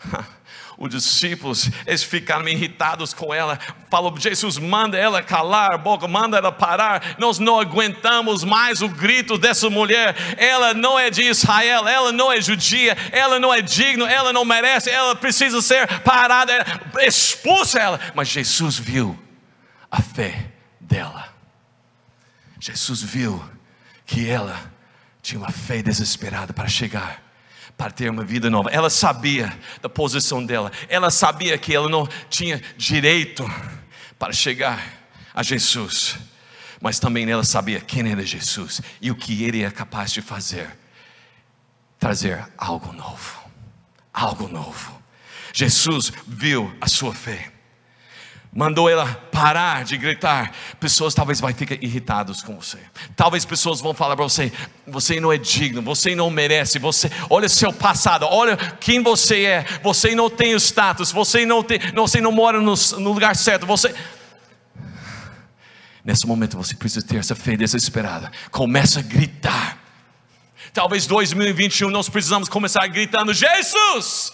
Os 0.77 0.91
discípulos, 0.91 1.71
eles 1.87 2.03
ficaram 2.03 2.47
irritados 2.47 3.11
com 3.11 3.33
ela. 3.33 3.57
Falou: 3.89 4.15
Jesus, 4.19 4.59
manda 4.59 4.95
ela 4.95 5.23
calar 5.23 5.73
a 5.73 5.77
boca, 5.77 6.07
manda 6.07 6.37
ela 6.37 6.51
parar. 6.51 7.15
Nós 7.17 7.39
não 7.39 7.59
aguentamos 7.59 8.43
mais 8.43 8.83
o 8.83 8.87
grito 8.87 9.39
dessa 9.39 9.71
mulher. 9.71 10.15
Ela 10.37 10.75
não 10.75 10.99
é 10.99 11.09
de 11.09 11.23
Israel, 11.23 11.87
ela 11.87 12.11
não 12.11 12.31
é 12.31 12.39
judia, 12.39 12.95
ela 13.11 13.39
não 13.39 13.51
é 13.51 13.59
digna, 13.59 14.07
ela 14.07 14.31
não 14.31 14.45
merece, 14.45 14.91
ela 14.91 15.15
precisa 15.15 15.63
ser 15.63 15.87
parada. 16.01 16.53
Expulsa 16.99 17.79
ela. 17.79 17.99
Mas 18.13 18.27
Jesus 18.27 18.77
viu 18.77 19.17
a 19.89 19.99
fé 19.99 20.51
dela. 20.79 21.27
Jesus 22.59 23.01
viu 23.01 23.43
que 24.05 24.29
ela 24.29 24.71
tinha 25.23 25.39
uma 25.39 25.51
fé 25.51 25.81
desesperada 25.81 26.53
para 26.53 26.67
chegar 26.67 27.26
para 27.77 27.91
ter 27.91 28.09
uma 28.09 28.23
vida 28.23 28.49
nova. 28.49 28.69
Ela 28.71 28.89
sabia 28.89 29.57
da 29.81 29.87
posição 29.87 30.43
dela, 30.43 30.71
ela 30.89 31.11
sabia 31.11 31.57
que 31.57 31.73
ela 31.75 31.87
não 31.87 32.07
tinha 32.29 32.61
direito 32.75 33.45
para 34.17 34.33
chegar 34.33 34.83
a 35.33 35.43
Jesus, 35.43 36.17
mas 36.81 36.99
também 36.99 37.29
ela 37.29 37.43
sabia 37.43 37.79
quem 37.79 38.11
era 38.11 38.25
Jesus 38.25 38.81
e 38.99 39.11
o 39.11 39.15
que 39.15 39.43
ele 39.43 39.63
é 39.63 39.69
capaz 39.69 40.11
de 40.11 40.21
fazer 40.21 40.67
trazer 41.99 42.47
algo 42.57 42.93
novo. 42.93 43.37
Algo 44.13 44.47
novo. 44.47 45.01
Jesus 45.53 46.11
viu 46.27 46.75
a 46.79 46.87
sua 46.87 47.13
fé 47.13 47.51
mandou 48.51 48.89
ela 48.89 49.05
parar 49.31 49.83
de 49.83 49.97
gritar. 49.97 50.51
Pessoas 50.79 51.13
talvez 51.13 51.39
vai 51.39 51.53
ficar 51.53 51.75
irritados 51.83 52.41
com 52.41 52.55
você. 52.55 52.79
Talvez 53.15 53.45
pessoas 53.45 53.79
vão 53.79 53.93
falar 53.93 54.15
para 54.15 54.23
você: 54.23 54.51
você 54.85 55.19
não 55.19 55.31
é 55.31 55.37
digno, 55.37 55.81
você 55.81 56.15
não 56.15 56.29
merece. 56.29 56.79
Você, 56.79 57.11
olha 57.29 57.49
seu 57.49 57.71
passado, 57.71 58.25
olha 58.25 58.57
quem 58.57 59.01
você 59.01 59.45
é. 59.45 59.65
Você 59.83 60.15
não 60.15 60.29
tem 60.29 60.55
o 60.55 60.59
status, 60.59 61.11
você 61.11 61.45
não 61.45 61.63
tem, 61.63 61.79
você 61.93 62.21
não 62.21 62.31
mora 62.31 62.59
no, 62.59 62.73
no 62.73 63.13
lugar 63.13 63.35
certo. 63.35 63.65
Você 63.65 63.93
Nesse 66.03 66.25
momento 66.25 66.57
você 66.57 66.75
precisa 66.75 67.05
ter 67.05 67.17
essa 67.17 67.35
fé 67.35 67.55
desesperada. 67.55 68.31
Começa 68.51 68.99
a 68.99 69.03
gritar. 69.03 69.77
Talvez 70.73 71.07
2021 71.07 71.89
nós 71.89 72.09
precisamos 72.09 72.49
começar 72.49 72.85
gritando: 72.87 73.33
Jesus, 73.33 74.33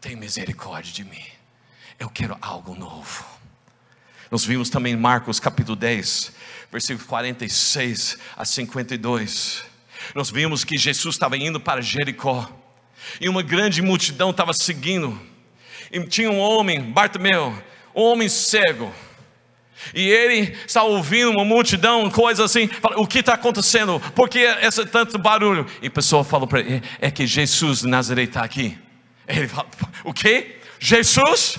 tem 0.00 0.16
misericórdia 0.16 0.92
de 0.92 1.04
mim. 1.04 1.33
Eu 1.98 2.08
quero 2.08 2.36
algo 2.40 2.74
novo. 2.74 3.24
Nós 4.30 4.44
vimos 4.44 4.68
também 4.68 4.96
Marcos 4.96 5.38
capítulo 5.38 5.76
10, 5.76 6.32
versículo 6.70 7.06
46 7.06 8.18
a 8.36 8.44
52. 8.44 9.62
Nós 10.14 10.30
vimos 10.30 10.64
que 10.64 10.76
Jesus 10.76 11.14
estava 11.14 11.36
indo 11.36 11.60
para 11.60 11.80
Jericó, 11.80 12.50
e 13.20 13.28
uma 13.28 13.42
grande 13.42 13.80
multidão 13.80 14.30
estava 14.30 14.52
seguindo, 14.52 15.20
e 15.92 16.00
tinha 16.04 16.30
um 16.30 16.38
homem, 16.38 16.82
Bartimeu, 16.82 17.56
um 17.94 18.02
homem 18.02 18.28
cego, 18.28 18.92
e 19.94 20.08
ele 20.08 20.56
estava 20.66 20.86
ouvindo 20.86 21.30
uma 21.30 21.44
multidão, 21.44 22.10
coisa 22.10 22.44
assim, 22.44 22.66
fala, 22.66 22.98
o 22.98 23.06
que 23.06 23.18
está 23.18 23.34
acontecendo? 23.34 24.00
Por 24.14 24.28
que 24.28 24.38
esse 24.38 24.84
tanto 24.86 25.18
barulho? 25.18 25.66
E 25.82 25.88
a 25.88 25.90
pessoa 25.90 26.24
falou 26.24 26.46
para 26.46 26.60
ele, 26.60 26.82
é 27.00 27.10
que 27.10 27.26
Jesus 27.26 27.80
de 27.80 27.88
Nazaré 27.88 28.22
está 28.22 28.42
aqui. 28.42 28.78
Ele 29.28 29.46
fala, 29.46 29.68
o 30.02 30.12
que? 30.12 30.56
Jesus? 30.78 31.58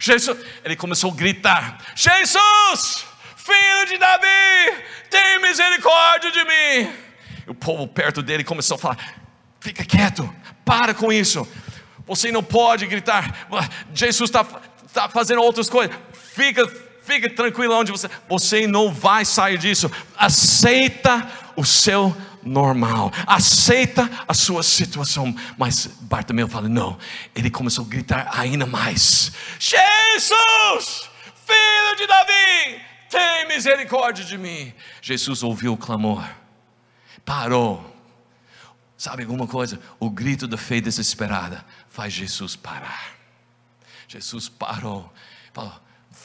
Jesus, 0.00 0.38
ele 0.64 0.74
começou 0.74 1.12
a 1.12 1.14
gritar: 1.14 1.78
Jesus, 1.94 3.04
filho 3.36 3.86
de 3.86 3.98
Davi, 3.98 4.82
tem 5.10 5.42
misericórdia 5.42 6.32
de 6.32 6.44
mim. 6.44 6.92
E 7.46 7.50
o 7.50 7.54
povo 7.54 7.86
perto 7.86 8.22
dele 8.22 8.42
começou 8.42 8.76
a 8.76 8.78
falar: 8.78 8.98
fica 9.60 9.84
quieto, 9.84 10.28
para 10.64 10.94
com 10.94 11.12
isso. 11.12 11.46
Você 12.06 12.32
não 12.32 12.42
pode 12.42 12.86
gritar. 12.86 13.46
Jesus 13.94 14.30
está 14.30 14.42
tá 14.92 15.08
fazendo 15.10 15.42
outras 15.42 15.68
coisas. 15.68 15.94
Fica, 16.12 16.66
fica 17.04 17.28
tranquilo 17.28 17.74
onde 17.74 17.92
você. 17.92 18.08
Você 18.26 18.66
não 18.66 18.92
vai 18.92 19.26
sair 19.26 19.58
disso. 19.58 19.90
Aceita 20.16 21.30
o 21.54 21.64
seu 21.64 22.16
normal, 22.42 23.12
aceita 23.26 24.08
a 24.26 24.34
sua 24.34 24.62
situação. 24.62 25.34
Mas 25.58 25.86
Bartimeu 26.02 26.48
fala: 26.48 26.68
não. 26.68 26.98
Ele 27.34 27.50
começou 27.50 27.84
a 27.84 27.88
gritar 27.88 28.30
ainda 28.32 28.66
mais: 28.66 29.32
Jesus, 29.58 31.10
filho 31.46 31.96
de 31.96 32.06
Davi, 32.06 32.80
tem 33.08 33.48
misericórdia 33.48 34.24
de 34.24 34.38
mim. 34.38 34.72
Jesus 35.02 35.42
ouviu 35.42 35.72
o 35.72 35.76
clamor, 35.76 36.24
parou. 37.24 37.88
Sabe 38.96 39.22
alguma 39.22 39.46
coisa? 39.46 39.80
O 39.98 40.10
grito 40.10 40.46
da 40.46 40.58
fé 40.58 40.78
desesperada 40.78 41.64
faz 41.88 42.12
Jesus 42.12 42.54
parar. 42.54 43.14
Jesus 44.06 44.48
parou, 44.48 45.10
falou: 45.52 45.72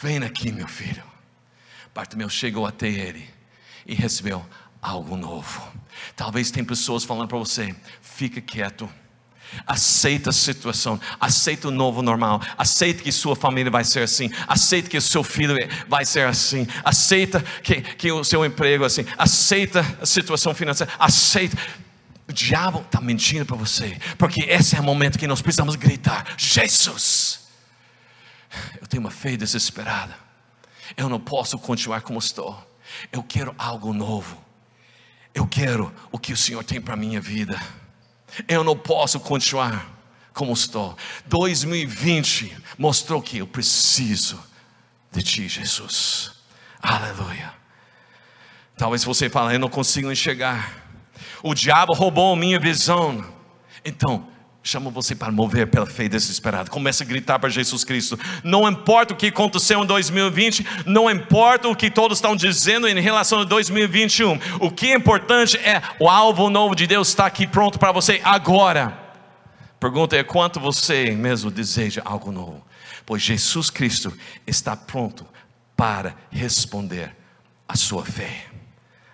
Vem 0.01 0.17
aqui, 0.17 0.51
meu 0.51 0.67
filho. 0.67 1.04
Bartimeu 1.93 2.28
chegou 2.28 2.65
até 2.67 2.89
ele 2.89 3.30
e 3.86 3.95
recebeu 3.95 4.45
algo 4.86 5.17
novo. 5.17 5.62
Talvez 6.15 6.52
tem 6.52 6.63
pessoas 6.63 7.04
falando 7.04 7.28
para 7.28 7.38
você: 7.38 7.76
fica 8.02 8.39
quieto. 8.39 8.88
Aceita 9.65 10.32
a 10.32 10.34
situação, 10.34 11.00
aceita 11.19 11.69
o 11.69 11.71
novo 11.71 12.02
normal, 12.02 12.41
aceita 12.58 13.04
que 13.04 13.12
sua 13.12 13.36
família 13.36 13.71
vai 13.71 13.86
ser 13.86 14.02
assim, 14.02 14.30
aceita 14.48 14.89
que 14.89 14.98
o 14.98 15.02
seu 15.02 15.24
filho 15.24 15.56
vai 15.88 16.04
ser 16.04 16.28
assim, 16.28 16.67
aceita 16.84 17.39
que, 17.63 17.80
que 17.80 18.12
o 18.12 18.24
seu 18.24 18.43
emprego 18.43 18.84
é 18.84 18.88
assim, 18.88 19.06
aceita 19.17 19.86
a 20.02 20.06
situação 20.06 20.54
financeira, 20.54 20.91
aceita. 21.00 21.58
O 22.28 22.34
diabo 22.34 22.80
está 22.82 23.00
mentindo 23.00 23.45
para 23.45 23.56
você, 23.56 23.98
porque 24.17 24.41
esse 24.41 24.76
é 24.76 24.80
o 24.80 24.84
momento 24.84 25.17
que 25.17 25.28
nós 25.28 25.41
precisamos 25.41 25.76
gritar: 25.76 26.26
Jesus, 26.38 27.48
eu 28.82 28.88
tenho 28.88 29.02
uma 29.02 29.12
fé 29.12 29.38
desesperada, 29.38 30.15
eu 30.98 31.08
não 31.08 31.19
posso 31.19 31.58
continuar 31.60 32.02
como 32.02 32.19
estou, 32.19 32.60
eu 33.12 33.24
quero 33.24 33.56
algo 33.58 33.93
novo. 33.93 34.45
Eu 35.36 35.45
quero 35.45 35.93
o 36.13 36.17
que 36.17 36.32
o 36.32 36.38
Senhor 36.38 36.63
tem 36.63 36.80
para 36.80 36.93
a 36.93 36.98
minha 36.98 37.19
vida. 37.19 37.62
Eu 38.48 38.63
não 38.63 38.78
posso 38.78 39.19
continuar 39.19 39.86
como 40.34 40.54
estou. 40.54 40.98
2020 41.26 42.56
mostrou 42.78 43.21
que 43.21 43.39
eu 43.39 43.45
preciso 43.45 44.41
de 45.12 45.21
Ti, 45.21 45.50
Jesus. 45.50 46.32
Aleluia. 46.82 47.54
Talvez 48.78 49.04
você 49.04 49.30
fale, 49.30 49.56
eu 49.56 49.60
não 49.60 49.69
consigo 49.69 50.10
enxergar. 50.10 50.74
O 51.43 51.54
diabo 51.54 51.93
roubou 51.93 52.34
minha 52.38 52.60
visão. 52.60 53.24
Então, 53.84 54.28
chamo 54.65 54.89
você 54.89 55.15
para 55.15 55.32
mover 55.32 55.67
pela 55.67 55.86
fé 55.86 56.10
desesperada. 56.10 56.71
Comece 56.71 57.04
a 57.04 57.06
gritar 57.06 57.38
para 57.38 57.49
Jesus 57.49 57.84
Cristo. 57.84 58.19
Não 58.43 58.67
importa 58.67 59.13
o 59.13 59.15
que 59.15 59.28
aconteceu 59.28 59.84
em 59.84 59.86
2020, 59.86 60.65
não 60.88 61.10
importa 61.10 61.67
o 61.67 61.75
que 61.75 61.91
todos 61.91 62.17
estão 62.17 62.36
dizendo 62.36 62.88
em 62.88 62.99
relação 62.99 63.41
a 63.41 63.43
2021. 63.43 64.39
O 64.60 64.71
que 64.71 64.88
é 64.88 64.95
importante 64.95 65.56
é 65.58 65.84
o 65.99 66.10
alvo 66.10 66.49
novo 66.49 66.75
de 66.75 66.88
Deus 66.88 67.10
está 67.10 67.28
aqui 67.28 67.45
pronto 67.45 67.78
para 67.78 67.91
você 67.91 68.19
agora. 68.23 68.97
Pergunta 69.80 70.17
é 70.17 70.23
quanto 70.23 70.60
você 70.60 71.12
mesmo 71.12 71.51
deseja 71.51 72.01
algo 72.04 72.32
novo. 72.32 72.65
Pois 73.06 73.21
Jesus 73.21 73.69
Cristo 73.69 74.12
está 74.47 74.75
pronto 74.75 75.28
para 75.78 76.15
responder 76.32 77.15
a 77.67 77.75
sua 77.75 78.04
fé. 78.04 78.47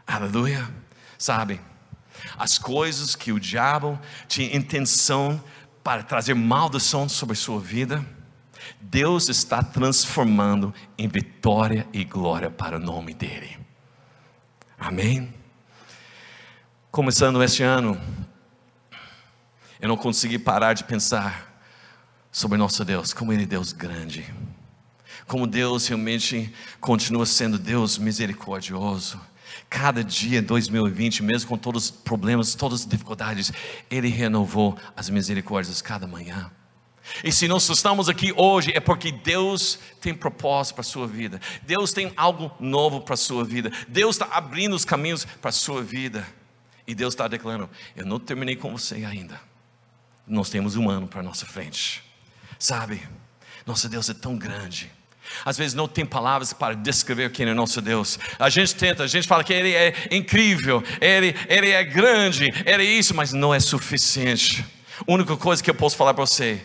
Aleluia. 0.08 0.66
Sabe? 1.18 1.60
As 2.38 2.58
coisas 2.58 3.16
que 3.16 3.32
o 3.32 3.40
diabo 3.40 4.00
tinha 4.28 4.56
intenção 4.56 5.42
para 5.84 6.04
trazer 6.04 6.34
maldição 6.34 7.10
sobre 7.10 7.34
a 7.34 7.36
sua 7.36 7.60
vida, 7.60 8.06
Deus 8.80 9.30
está 9.30 9.64
transformando 9.64 10.74
em 10.98 11.08
vitória 11.08 11.88
e 11.92 12.04
glória 12.04 12.50
para 12.50 12.78
o 12.78 12.80
nome 12.80 13.14
dEle. 13.14 13.58
Amém? 14.78 15.34
Começando 16.92 17.42
este 17.44 17.64
ano, 17.64 18.00
eu 19.80 19.88
não 19.88 19.98
consegui 19.98 20.38
parar 20.38 20.74
de 20.74 20.84
pensar 20.84 21.64
sobre 22.32 22.58
nosso 22.58 22.84
Deus, 22.86 23.14
como 23.14 23.34
Ele 23.34 23.44
é 23.44 23.48
Deus 23.48 23.74
grande, 23.74 24.32
como 25.28 25.48
Deus 25.48 25.88
realmente 25.88 26.54
continua 26.80 27.26
sendo 27.26 27.58
Deus 27.58 27.98
misericordioso 27.98 29.20
Cada 29.70 30.04
dia 30.04 30.42
2020, 30.42 31.24
mesmo 31.24 31.50
com 31.50 31.58
todos 31.58 31.86
os 31.86 31.92
problemas, 31.92 32.56
todas 32.56 32.82
as 32.82 32.88
dificuldades, 32.88 33.52
Ele 33.90 34.10
renovou 34.10 34.78
as 34.96 35.10
misericórdias 35.10 35.82
cada 35.82 36.08
manhã. 36.08 36.52
E 37.24 37.32
se 37.32 37.48
nós 37.48 37.68
estamos 37.70 38.08
aqui 38.08 38.32
hoje 38.36 38.72
é 38.74 38.80
porque 38.80 39.12
Deus 39.12 39.80
tem 40.00 40.14
propósito 40.14 40.76
para 40.76 40.82
a 40.82 40.86
sua 40.86 41.08
vida, 41.08 41.42
Deus 41.64 41.92
tem 41.92 42.14
algo 42.16 42.52
novo 42.60 43.02
para 43.02 43.16
a 43.16 43.18
sua 43.18 43.44
vida, 43.44 43.72
Deus 43.88 44.16
está 44.16 44.26
abrindo 44.32 44.76
os 44.76 44.86
caminhos 44.86 45.26
para 45.26 45.50
a 45.50 45.54
sua 45.54 45.82
vida, 45.82 46.26
e 46.86 46.94
Deus 46.94 47.14
está 47.14 47.28
declarando: 47.28 47.70
Eu 47.96 48.06
não 48.06 48.20
terminei 48.20 48.56
com 48.56 48.72
você 48.72 49.04
ainda, 49.04 49.42
nós 50.28 50.50
temos 50.50 50.76
um 50.76 50.90
ano 50.90 51.08
para 51.08 51.20
a 51.22 51.24
nossa 51.24 51.46
frente, 51.46 52.04
sabe? 52.58 53.02
Nosso 53.66 53.90
Deus 53.90 54.10
é 54.10 54.14
tão 54.14 54.38
grande 54.38 54.92
às 55.46 55.58
vezes 55.58 55.74
não 55.74 55.88
tem 55.88 56.06
palavras 56.06 56.54
para 56.54 56.76
descrever 56.76 57.32
quem 57.32 57.48
é 57.48 57.54
nosso 57.54 57.82
Deus. 57.82 58.20
A 58.40 58.50
gente 58.50 58.76
tenta, 58.76 59.04
a 59.04 59.08
gente 59.08 59.28
fala 59.28 59.44
que 59.44 59.54
Ele 59.54 59.74
é 59.74 59.94
incrível, 60.12 60.84
Ele, 61.00 61.36
ele 61.48 61.70
é 61.70 61.84
grande, 61.84 62.52
Ele 62.66 62.84
é 62.84 62.86
isso, 62.86 63.16
mas 63.16 63.34
não 63.34 63.54
é 63.54 63.60
suficiente. 63.60 64.66
A 65.08 65.12
única 65.12 65.36
coisa 65.36 65.64
que 65.64 65.70
eu 65.70 65.76
posso 65.76 65.96
falar 65.96 66.14
para 66.14 66.26
você 66.26 66.62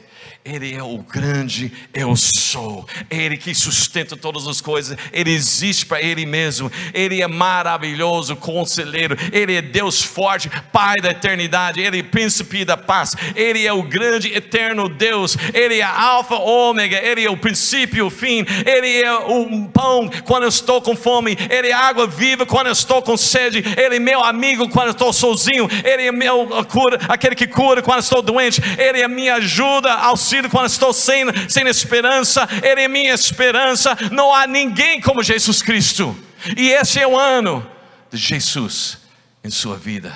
ele 0.47 0.73
é 0.73 0.83
o 0.83 0.99
grande 0.99 1.73
eu 1.93 2.15
sou, 2.15 2.87
Ele 3.11 3.37
que 3.37 3.53
sustenta 3.53 4.17
todas 4.17 4.47
as 4.47 4.61
coisas, 4.61 4.97
Ele 5.13 5.33
existe 5.33 5.85
para 5.85 6.01
Ele 6.01 6.25
mesmo, 6.25 6.71
Ele 6.95 7.21
é 7.21 7.27
maravilhoso, 7.27 8.37
conselheiro, 8.37 9.17
Ele 9.33 9.57
é 9.57 9.63
Deus 9.63 10.03
forte, 10.03 10.49
Pai 10.73 10.97
da 11.03 11.11
eternidade, 11.11 11.81
Ele 11.81 11.99
é 11.99 12.03
príncipe 12.03 12.65
da 12.65 12.77
paz, 12.77 13.17
Ele 13.35 13.67
é 13.67 13.73
o 13.73 13.83
grande 13.83 14.33
eterno 14.33 14.89
Deus, 14.89 15.37
Ele 15.53 15.81
é 15.81 15.83
Alfa, 15.83 16.37
Ômega, 16.37 16.97
Ele 16.97 17.25
é 17.25 17.31
o 17.31 17.37
princípio 17.37 17.99
e 17.99 18.03
o 18.03 18.11
fim, 18.11 18.47
Ele 18.65 19.03
é 19.03 19.13
o 19.15 19.69
pão 19.69 20.09
quando 20.25 20.45
eu 20.45 20.49
estou 20.49 20.81
com 20.81 20.95
fome, 20.95 21.37
Ele 21.51 21.69
é 21.69 21.73
água 21.73 22.07
viva 22.07 22.47
quando 22.47 22.69
eu 22.69 22.73
estou 22.73 23.03
com 23.03 23.17
sede, 23.17 23.65
Ele 23.77 23.97
é 23.97 24.01
meu 24.01 24.23
amigo 24.23 24.69
quando 24.69 24.89
eu 24.89 24.93
estou 24.93 25.13
sozinho, 25.13 25.69
Ele 25.85 26.05
é 26.05 26.13
meu 26.13 26.47
cura, 26.67 27.01
aquele 27.09 27.35
que 27.35 27.49
cura 27.49 27.83
quando 27.83 27.97
eu 27.97 28.05
estou 28.05 28.23
doente, 28.23 28.63
Ele 28.79 29.01
é 29.01 29.09
minha 29.09 29.35
ajuda, 29.35 29.93
auxílio 29.93 30.36
quando 30.51 30.66
estou 30.66 30.92
sem, 30.92 31.25
sem 31.49 31.66
esperança, 31.66 32.49
Ele 32.62 32.83
é 32.83 32.88
minha 32.88 33.14
esperança. 33.14 33.96
Não 34.12 34.35
há 34.35 34.46
ninguém 34.46 35.01
como 35.01 35.22
Jesus 35.22 35.62
Cristo. 35.62 36.16
E 36.57 36.70
esse 36.70 37.01
é 37.01 37.07
o 37.07 37.18
ano 37.18 37.68
de 38.11 38.16
Jesus 38.18 38.99
em 39.42 39.51
sua 39.51 39.77
vida. 39.77 40.12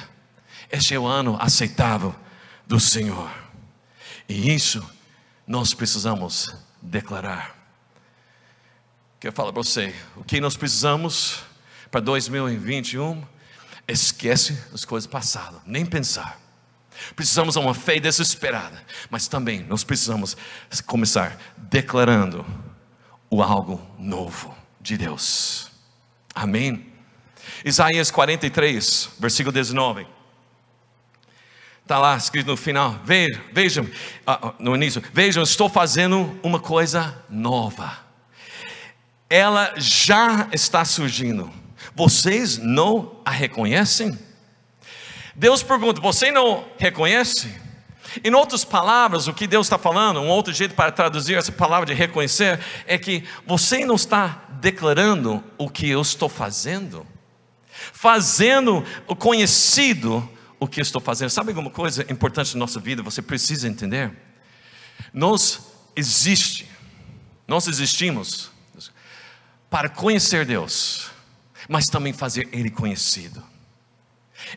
Este 0.71 0.95
é 0.95 0.99
o 0.99 1.07
ano 1.07 1.37
aceitável 1.41 2.15
do 2.67 2.79
Senhor. 2.79 3.31
E 4.29 4.55
isso 4.55 4.89
nós 5.47 5.75
precisamos 5.75 6.55
declarar. 6.81 7.57
Quero 9.19 9.35
falar 9.35 9.53
para 9.53 9.63
você, 9.63 9.95
o 10.17 10.25
que 10.25 10.41
nós 10.41 10.57
precisamos 10.57 11.43
para 11.91 12.01
2021? 12.01 13.23
Esquece 13.87 14.57
as 14.73 14.85
coisas 14.85 15.07
passadas, 15.07 15.61
nem 15.67 15.85
pensar. 15.85 16.41
Precisamos 17.15 17.55
de 17.55 17.61
uma 17.61 17.75
fé 17.75 17.99
desesperada, 17.99 18.85
mas 19.09 19.29
também 19.29 19.63
nós 19.65 19.85
precisamos 19.85 20.37
começar 20.87 21.39
declarando 21.57 22.45
o 23.31 23.43
algo 23.43 23.81
novo 23.99 24.55
de 24.81 24.97
Deus. 24.97 25.71
Amém? 26.35 26.87
Isaías 27.65 28.11
43, 28.11 29.11
versículo 29.19 29.53
19. 29.53 30.07
Está 31.83 31.99
lá 31.99 32.17
escrito 32.17 32.47
no 32.47 32.57
final: 32.57 33.01
Vejam, 33.05 33.41
vejam, 33.53 33.91
ah, 34.27 34.39
ah, 34.43 34.55
no 34.59 34.75
início, 34.77 35.03
vejam, 35.13 35.43
estou 35.43 35.69
fazendo 35.69 36.39
uma 36.43 36.61
coisa 36.61 37.21
nova. 37.29 37.99
Ela 39.29 39.75
já 39.77 40.49
está 40.53 40.85
surgindo. 40.85 41.51
Vocês 41.95 42.59
não 42.59 43.21
a 43.25 43.31
reconhecem? 43.31 44.17
Deus 45.41 45.63
pergunta: 45.63 46.03
Você 46.03 46.31
não 46.31 46.67
reconhece? 46.79 47.51
Em 48.23 48.35
outras 48.35 48.63
palavras, 48.63 49.27
o 49.27 49.33
que 49.33 49.47
Deus 49.47 49.67
está 49.67 49.79
falando, 49.79 50.21
um 50.21 50.29
outro 50.29 50.53
jeito 50.53 50.75
para 50.75 50.93
traduzir 50.93 51.39
essa 51.39 51.51
palavra 51.51 51.87
de 51.87 51.95
reconhecer, 51.95 52.61
é 52.87 52.99
que 52.99 53.25
você 53.47 53.87
não 53.87 53.95
está 53.95 54.45
declarando 54.61 55.43
o 55.57 55.71
que 55.71 55.89
eu 55.89 56.03
estou 56.03 56.29
fazendo, 56.29 57.07
fazendo 57.71 58.85
o 59.07 59.17
conhecido 59.17 60.29
o 60.59 60.69
que 60.69 60.79
eu 60.79 60.83
estou 60.83 61.01
fazendo. 61.01 61.31
Sabe 61.31 61.53
alguma 61.53 61.71
coisa 61.71 62.05
importante 62.13 62.53
na 62.53 62.59
nossa 62.59 62.79
vida? 62.79 63.03
Você 63.03 63.23
precisa 63.23 63.67
entender. 63.67 64.13
Nós 65.11 65.73
existe, 65.97 66.69
nós 67.49 67.67
existimos 67.67 68.51
para 69.71 69.89
conhecer 69.89 70.45
Deus, 70.45 71.11
mas 71.67 71.87
também 71.87 72.13
fazer 72.13 72.47
Ele 72.53 72.69
conhecido. 72.69 73.43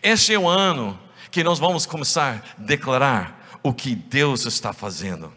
Este 0.02 0.34
é 0.34 0.40
o 0.40 0.48
ano 0.48 1.00
que 1.32 1.44
nós 1.44 1.60
vamos 1.60 1.86
começar 1.86 2.44
a 2.58 2.62
declarar 2.62 3.60
o 3.62 3.74
que 3.74 3.96
Deus 3.96 4.46
está 4.46 4.74
fazendo. 4.74 5.34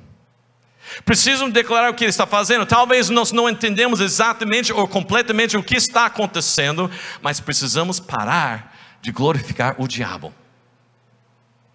Precisamos 1.05 1.53
declarar 1.53 1.91
o 1.91 1.95
que 1.95 2.05
Ele 2.05 2.11
está 2.11 2.27
fazendo. 2.27 2.65
Talvez 2.65 3.11
nós 3.11 3.33
não 3.33 3.49
entendemos 3.49 4.01
exatamente 4.01 4.73
ou 4.73 4.87
completamente 4.87 5.57
o 5.57 5.63
que 5.63 5.77
está 5.77 6.07
acontecendo, 6.07 6.91
mas 7.21 7.41
precisamos 7.41 7.99
parar 7.99 8.77
de 9.03 9.11
glorificar 9.11 9.75
o 9.79 9.89
diabo 9.89 10.33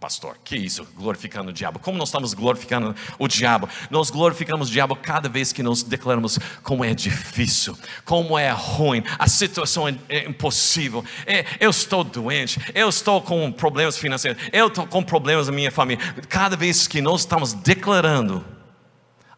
pastor, 0.02 0.36
que 0.44 0.56
isso, 0.56 0.84
glorificando 0.96 1.52
o 1.52 1.54
diabo? 1.54 1.78
Como 1.78 1.96
nós 1.96 2.10
estamos 2.10 2.34
glorificando 2.34 2.96
o 3.20 3.28
diabo? 3.28 3.70
Nós 3.92 4.10
glorificamos 4.10 4.68
o 4.68 4.72
diabo 4.72 4.96
cada 4.96 5.30
vez 5.30 5.54
que 5.54 5.62
nós 5.62 5.84
declaramos 5.84 6.40
como 6.64 6.84
é 6.84 6.92
difícil, 6.92 7.78
como 8.04 8.38
é 8.38 8.50
ruim, 8.50 9.04
a 9.20 9.30
situação 9.30 9.88
é, 9.88 9.96
é 10.10 10.28
impossível. 10.28 11.06
É, 11.28 11.46
eu 11.60 11.70
estou 11.70 12.04
doente, 12.04 12.60
eu 12.74 12.90
estou 12.90 13.22
com 13.22 13.52
problemas 13.52 13.96
financeiros, 13.96 14.42
eu 14.52 14.68
estou 14.68 14.88
com 14.88 15.04
problemas 15.04 15.46
na 15.46 15.54
minha 15.54 15.72
família. 15.72 16.04
Cada 16.28 16.58
vez 16.58 16.88
que 16.88 17.00
nós 17.00 17.22
estamos 17.22 17.54
declarando 17.54 18.44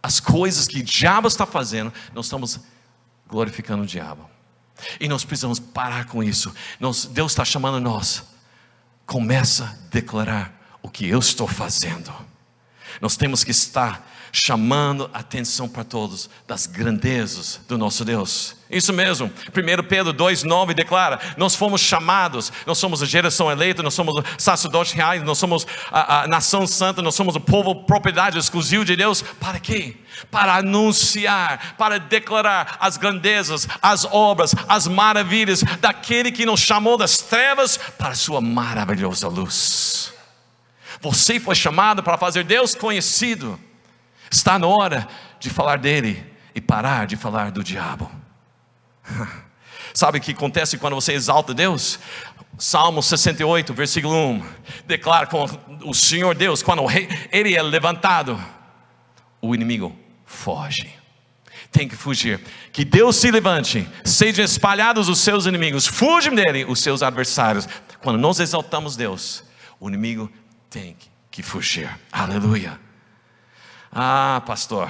as 0.02 0.22
coisas 0.22 0.66
que 0.66 0.80
o 0.80 0.84
diabo 0.84 1.28
está 1.28 1.46
fazendo, 1.46 1.92
nós 2.14 2.28
estamos 2.28 2.62
glorificando 3.28 3.84
o 3.84 3.86
diabo. 3.86 4.30
E 4.98 5.10
nós 5.10 5.26
precisamos 5.26 5.60
parar 5.60 6.06
com 6.06 6.24
isso. 6.24 6.54
Nós, 6.80 7.06
Deus 7.06 7.34
está 7.34 7.44
chamando 7.44 7.82
nós 7.82 8.33
começa 9.06 9.66
a 9.66 9.90
declarar 9.90 10.54
o 10.82 10.90
que 10.90 11.08
eu 11.08 11.20
estou 11.20 11.48
fazendo. 11.48 12.14
Nós 13.02 13.16
temos 13.16 13.44
que 13.44 13.52
estar 13.52 14.13
chamando 14.36 15.08
atenção 15.14 15.70
para 15.70 15.84
todos 15.84 16.28
das 16.48 16.66
grandezas 16.66 17.62
do 17.68 17.78
nosso 17.78 18.04
Deus. 18.04 18.56
Isso 18.68 18.92
mesmo, 18.92 19.28
1 19.28 19.84
Pedro 19.88 20.12
2,9 20.12 20.74
declara: 20.74 21.20
Nós 21.38 21.54
fomos 21.54 21.80
chamados, 21.80 22.52
nós 22.66 22.80
somos 22.80 23.04
a 23.04 23.06
geração 23.06 23.52
eleita, 23.52 23.84
nós 23.84 23.94
somos 23.94 24.16
sacerdotes 24.40 24.94
reais, 24.94 25.22
nós 25.22 25.38
somos 25.38 25.68
a, 25.92 26.24
a 26.24 26.28
nação 26.28 26.66
santa, 26.66 27.00
nós 27.00 27.14
somos 27.14 27.36
o 27.36 27.40
povo 27.40 27.86
propriedade 27.86 28.40
exclusiva 28.40 28.84
de 28.84 28.96
Deus. 28.96 29.22
Para 29.22 29.60
quê? 29.60 29.98
Para 30.32 30.56
anunciar, 30.56 31.76
para 31.78 32.00
declarar 32.00 32.78
as 32.80 32.98
grandezas, 32.98 33.68
as 33.84 34.04
obras, 34.04 34.56
as 34.68 34.88
maravilhas 34.88 35.62
daquele 35.80 36.32
que 36.32 36.44
nos 36.44 36.62
chamou 36.62 36.98
das 36.98 37.20
trevas 37.20 37.78
para 37.78 38.10
a 38.10 38.16
sua 38.16 38.42
maravilhosa 38.42 39.28
luz. 39.28 40.12
Você 41.02 41.40
foi 41.40 41.54
chamado 41.54 42.02
para 42.02 42.18
fazer 42.18 42.44
Deus 42.44 42.74
conhecido. 42.74 43.60
Está 44.34 44.58
na 44.58 44.66
hora 44.66 45.08
de 45.40 45.48
falar 45.48 45.78
dele 45.78 46.26
e 46.56 46.60
parar 46.60 47.06
de 47.06 47.16
falar 47.16 47.52
do 47.52 47.64
diabo. 47.64 48.10
Sabe 49.94 50.18
o 50.18 50.22
que 50.22 50.32
acontece 50.32 50.76
quando 50.80 50.96
você 50.96 51.14
exalta 51.14 51.54
Deus? 51.54 52.00
Salmo 52.58 53.04
68, 53.04 53.76
versículo 53.76 54.16
1, 54.16 54.44
declara 54.88 55.28
com 55.28 55.46
o 55.86 55.94
Senhor 55.94 56.34
Deus, 56.34 56.64
quando 56.64 56.84
ele 57.32 57.56
é 57.56 57.62
levantado, 57.62 58.44
o 59.40 59.54
inimigo 59.54 59.96
foge. 60.26 60.92
Tem 61.72 61.88
que 61.88 61.96
fugir. 61.96 62.42
Que 62.72 62.84
Deus 62.84 63.18
se 63.18 63.30
levante, 63.30 63.88
sejam 64.04 64.44
espalhados 64.44 65.10
os 65.10 65.20
seus 65.20 65.46
inimigos, 65.46 65.86
fujam 65.86 66.34
dele 66.34 66.66
os 66.66 66.80
seus 66.80 67.04
adversários. 67.04 67.68
Quando 68.02 68.18
nós 68.18 68.40
exaltamos 68.40 68.96
Deus, 68.96 69.44
o 69.80 69.88
inimigo 69.88 70.32
tem 70.72 70.98
que 71.30 71.44
fugir. 71.44 71.90
Aleluia. 72.12 72.83
Ah, 73.96 74.42
pastor, 74.44 74.90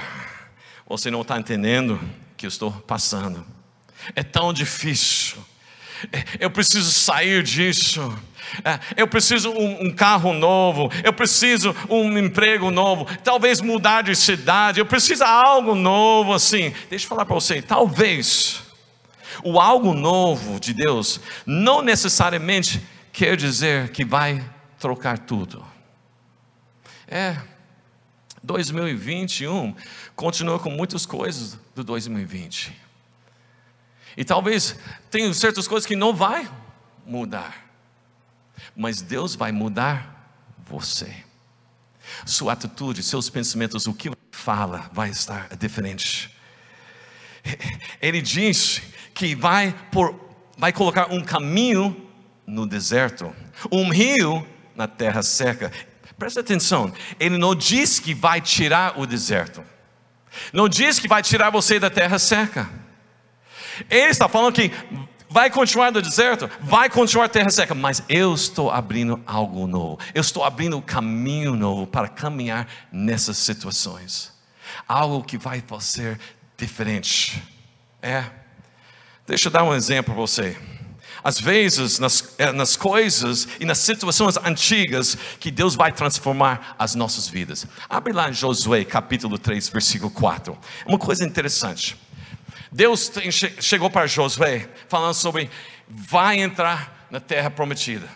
você 0.86 1.10
não 1.10 1.20
está 1.20 1.38
entendendo 1.38 1.96
o 1.96 2.36
que 2.38 2.46
eu 2.46 2.48
estou 2.48 2.72
passando. 2.72 3.44
É 4.16 4.22
tão 4.22 4.50
difícil. 4.50 5.36
É, 6.10 6.24
eu 6.40 6.50
preciso 6.50 6.90
sair 6.90 7.42
disso. 7.42 8.16
É, 8.64 8.80
eu 8.96 9.06
preciso 9.06 9.50
um, 9.50 9.88
um, 9.88 9.92
carro 9.94 10.32
novo. 10.32 10.90
Eu 11.02 11.12
preciso 11.12 11.76
um 11.90 12.16
emprego 12.16 12.70
novo. 12.70 13.06
Talvez 13.22 13.60
mudar 13.60 14.02
de 14.02 14.16
cidade. 14.16 14.80
Eu 14.80 14.86
preciso 14.86 15.22
algo 15.22 15.74
novo 15.74 16.32
assim. 16.32 16.72
Deixa 16.88 17.04
eu 17.04 17.08
falar 17.10 17.26
para 17.26 17.34
você. 17.34 17.60
Talvez 17.60 18.62
o 19.42 19.60
algo 19.60 19.92
novo 19.92 20.58
de 20.58 20.72
Deus 20.72 21.20
não 21.44 21.82
necessariamente 21.82 22.80
quer 23.12 23.36
dizer 23.36 23.90
que 23.90 24.02
vai 24.02 24.42
trocar 24.78 25.18
tudo. 25.18 25.62
É, 27.06 27.36
2021 28.44 29.74
continua 30.14 30.58
com 30.58 30.68
muitas 30.68 31.06
coisas 31.06 31.58
do 31.74 31.82
2020. 31.82 32.78
E 34.16 34.24
talvez 34.24 34.76
tenha 35.10 35.32
certas 35.32 35.66
coisas 35.66 35.86
que 35.86 35.96
não 35.96 36.14
vai 36.14 36.48
mudar. 37.06 37.64
Mas 38.76 39.00
Deus 39.00 39.34
vai 39.34 39.50
mudar 39.50 40.30
você. 40.66 41.12
Sua 42.26 42.52
atitude, 42.52 43.02
seus 43.02 43.30
pensamentos, 43.30 43.86
o 43.86 43.94
que 43.94 44.10
fala 44.30 44.90
vai 44.92 45.08
estar 45.08 45.56
diferente. 45.56 46.30
Ele 48.00 48.20
diz 48.20 48.82
que 49.14 49.34
vai 49.34 49.74
por 49.90 50.22
vai 50.56 50.72
colocar 50.72 51.10
um 51.10 51.24
caminho 51.24 52.08
no 52.46 52.66
deserto, 52.66 53.34
um 53.72 53.88
rio 53.88 54.46
na 54.76 54.86
terra 54.86 55.22
seca. 55.22 55.72
Presta 56.18 56.40
atenção, 56.40 56.92
ele 57.18 57.36
não 57.36 57.54
diz 57.54 57.98
que 57.98 58.14
vai 58.14 58.40
tirar 58.40 58.98
o 58.98 59.06
deserto, 59.06 59.64
não 60.52 60.68
diz 60.68 60.98
que 60.98 61.08
vai 61.08 61.22
tirar 61.22 61.50
você 61.50 61.78
da 61.78 61.90
terra 61.90 62.18
seca. 62.18 62.68
Ele 63.90 64.10
está 64.10 64.28
falando 64.28 64.54
que 64.54 64.70
vai 65.28 65.50
continuar 65.50 65.90
no 65.90 66.00
deserto, 66.00 66.48
vai 66.60 66.88
continuar 66.88 67.28
terra 67.28 67.50
seca, 67.50 67.74
mas 67.74 68.02
eu 68.08 68.32
estou 68.32 68.70
abrindo 68.70 69.20
algo 69.26 69.66
novo, 69.66 69.98
eu 70.14 70.20
estou 70.20 70.44
abrindo 70.44 70.76
um 70.76 70.80
caminho 70.80 71.56
novo 71.56 71.86
para 71.86 72.06
caminhar 72.06 72.68
nessas 72.92 73.36
situações, 73.38 74.32
algo 74.86 75.24
que 75.24 75.36
vai 75.36 75.62
ser 75.80 76.20
diferente. 76.56 77.42
É, 78.00 78.24
deixa 79.26 79.48
eu 79.48 79.52
dar 79.52 79.64
um 79.64 79.74
exemplo 79.74 80.14
para 80.14 80.20
você 80.20 80.56
às 81.24 81.40
vezes 81.40 81.98
nas, 81.98 82.34
eh, 82.36 82.52
nas 82.52 82.76
coisas 82.76 83.48
e 83.58 83.64
nas 83.64 83.78
situações 83.78 84.36
antigas 84.36 85.16
que 85.40 85.50
Deus 85.50 85.74
vai 85.74 85.90
transformar 85.90 86.76
as 86.78 86.94
nossas 86.94 87.26
vidas. 87.26 87.66
Abre 87.88 88.12
lá 88.12 88.28
em 88.28 88.34
Josué 88.34 88.84
capítulo 88.84 89.38
3, 89.38 89.70
versículo 89.70 90.10
4. 90.10 90.56
Uma 90.86 90.98
coisa 90.98 91.24
interessante. 91.24 91.96
Deus 92.70 93.08
tem, 93.08 93.30
chegou 93.30 93.88
para 93.88 94.06
Josué 94.06 94.68
falando 94.86 95.14
sobre 95.14 95.50
vai 95.88 96.40
entrar 96.40 97.06
na 97.10 97.20
terra 97.20 97.48
prometida. 97.48 98.06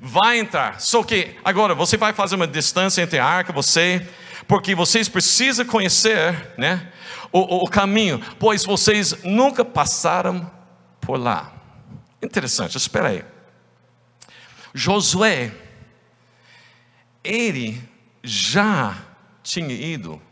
Vai 0.00 0.38
entrar. 0.38 0.80
Só 0.80 1.02
que 1.02 1.36
agora 1.42 1.74
você 1.74 1.96
vai 1.96 2.12
fazer 2.12 2.34
uma 2.34 2.46
distância 2.46 3.00
entre 3.00 3.18
a 3.18 3.24
arca, 3.24 3.52
você, 3.52 4.06
porque 4.46 4.74
vocês 4.74 5.08
precisam 5.08 5.64
conhecer, 5.64 6.52
né, 6.58 6.92
o, 7.30 7.64
o 7.64 7.68
caminho, 7.68 8.20
pois 8.38 8.64
vocês 8.64 9.22
nunca 9.22 9.64
passaram 9.64 10.50
por 11.00 11.18
lá. 11.18 11.61
Interessante, 12.22 12.76
espera 12.76 13.08
aí. 13.08 13.24
Josué, 14.72 15.52
ele 17.22 17.82
já 18.22 18.96
tinha 19.42 19.74
ido 19.74 20.22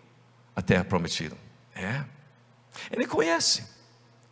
à 0.55 0.62
terra 0.62 0.85
prometida. 0.85 1.37
É. 1.74 2.05
Ele 2.90 3.07
conhece. 3.07 3.64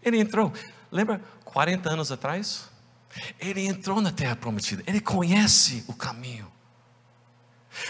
Ele 0.03 0.19
entrou. 0.19 0.53
Lembra 0.91 1.21
40 1.45 1.91
anos 1.91 2.13
atrás? 2.13 2.69
Ele 3.41 3.67
entrou 3.67 4.01
na 4.01 4.13
terra 4.13 4.37
prometida. 4.37 4.83
Ele 4.87 5.01
conhece 5.01 5.85
o 5.89 5.95
caminho. 5.95 6.51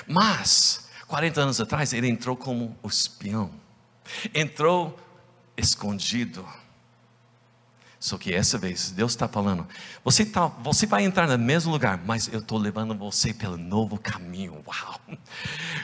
Mas 0.07 0.89
40 1.07 1.41
anos 1.43 1.61
atrás 1.61 1.93
ele 1.93 2.09
entrou 2.09 2.37
como 2.37 2.77
espião. 2.85 3.53
Entrou 4.35 4.99
escondido 5.57 6.47
só 8.01 8.17
que 8.17 8.33
essa 8.33 8.57
vez 8.57 8.93
Deus 8.93 9.13
está 9.13 9.27
falando: 9.27 9.67
você, 10.05 10.25
tá, 10.25 10.47
você 10.63 10.87
vai 10.87 11.05
entrar 11.05 11.27
no 11.27 11.37
mesmo 11.37 11.73
lugar, 11.73 11.99
mas 12.07 12.31
eu 12.33 12.39
estou 12.39 12.57
levando 12.57 12.95
você 12.95 13.35
pelo 13.35 13.57
novo 13.57 13.99
caminho. 13.99 14.63
Uau! 14.67 15.01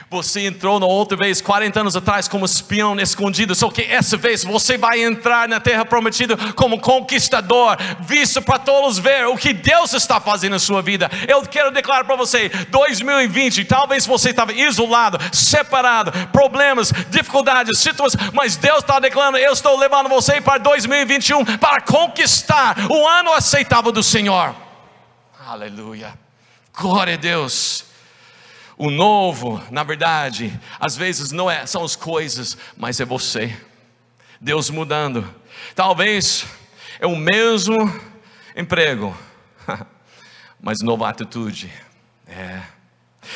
Você 0.09 0.45
entrou 0.45 0.79
na 0.79 0.85
outra 0.85 1.17
vez, 1.17 1.41
40 1.41 1.79
anos 1.79 1.95
atrás, 1.95 2.27
como 2.27 2.45
espião 2.45 2.97
escondido. 2.99 3.53
Só 3.53 3.69
que 3.69 3.81
essa 3.81 4.15
vez 4.15 4.43
você 4.45 4.77
vai 4.77 5.03
entrar 5.03 5.49
na 5.49 5.59
terra 5.59 5.83
prometida 5.83 6.37
como 6.53 6.79
conquistador, 6.79 7.75
visto 8.01 8.41
para 8.41 8.59
todos 8.59 8.97
ver 8.97 9.27
o 9.27 9.35
que 9.35 9.51
Deus 9.51 9.93
está 9.93 10.21
fazendo 10.21 10.53
na 10.53 10.59
sua 10.59 10.81
vida. 10.81 11.09
Eu 11.27 11.41
quero 11.41 11.69
declarar 11.69 12.05
para 12.05 12.15
você: 12.15 12.47
2020, 12.69 13.65
talvez 13.65 14.05
você 14.05 14.29
estava 14.29 14.53
isolado, 14.53 15.17
separado, 15.35 16.13
problemas, 16.29 16.93
dificuldades, 17.09 17.77
situações, 17.79 18.31
mas 18.31 18.55
Deus 18.55 18.79
está 18.79 19.01
declarando: 19.01 19.37
eu 19.37 19.51
estou 19.51 19.77
levando 19.77 20.07
você 20.07 20.39
para 20.39 20.59
2021 20.59 21.43
para 21.57 21.81
conquistar 21.81 22.04
conquistar 22.05 22.91
o 22.91 23.07
ano 23.07 23.33
aceitável 23.33 23.91
do 23.91 24.03
Senhor. 24.03 24.55
Aleluia. 25.39 26.17
Glória 26.77 27.15
a 27.15 27.17
Deus. 27.17 27.85
O 28.77 28.91
novo, 28.91 29.63
na 29.71 29.83
verdade, 29.83 30.59
às 30.79 30.95
vezes 30.95 31.31
não 31.31 31.49
é, 31.49 31.65
são 31.65 31.83
as 31.83 31.95
coisas, 31.95 32.57
mas 32.75 32.99
é 32.99 33.05
você. 33.05 33.57
Deus 34.39 34.69
mudando. 34.69 35.33
Talvez 35.73 36.45
é 36.99 37.07
o 37.07 37.15
mesmo 37.15 37.75
emprego, 38.55 39.15
mas 40.61 40.81
nova 40.81 41.09
atitude. 41.09 41.71
É. 42.27 42.61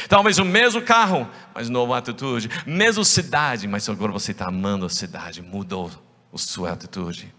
Talvez 0.08 0.38
o 0.38 0.45
mesmo 0.45 0.82
carro, 0.82 1.27
mas 1.55 1.69
nova 1.69 1.97
atitude. 1.97 2.49
Mesma 2.65 3.03
cidade, 3.03 3.67
mas 3.67 3.88
agora 3.89 4.12
você 4.12 4.32
está 4.32 4.47
amando 4.47 4.86
a 4.86 4.89
cidade, 4.89 5.41
mudou 5.41 5.89
a 6.34 6.38
sua 6.38 6.73
atitude. 6.73 7.34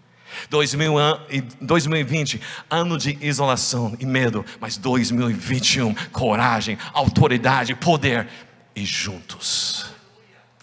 2020, 0.49 2.41
ano 2.69 2.97
de 2.97 3.17
isolação 3.21 3.95
e 3.99 4.05
medo, 4.05 4.45
mas 4.59 4.77
2021, 4.77 5.93
coragem, 6.11 6.77
autoridade, 6.93 7.75
poder 7.75 8.27
e 8.75 8.85
juntos. 8.85 9.85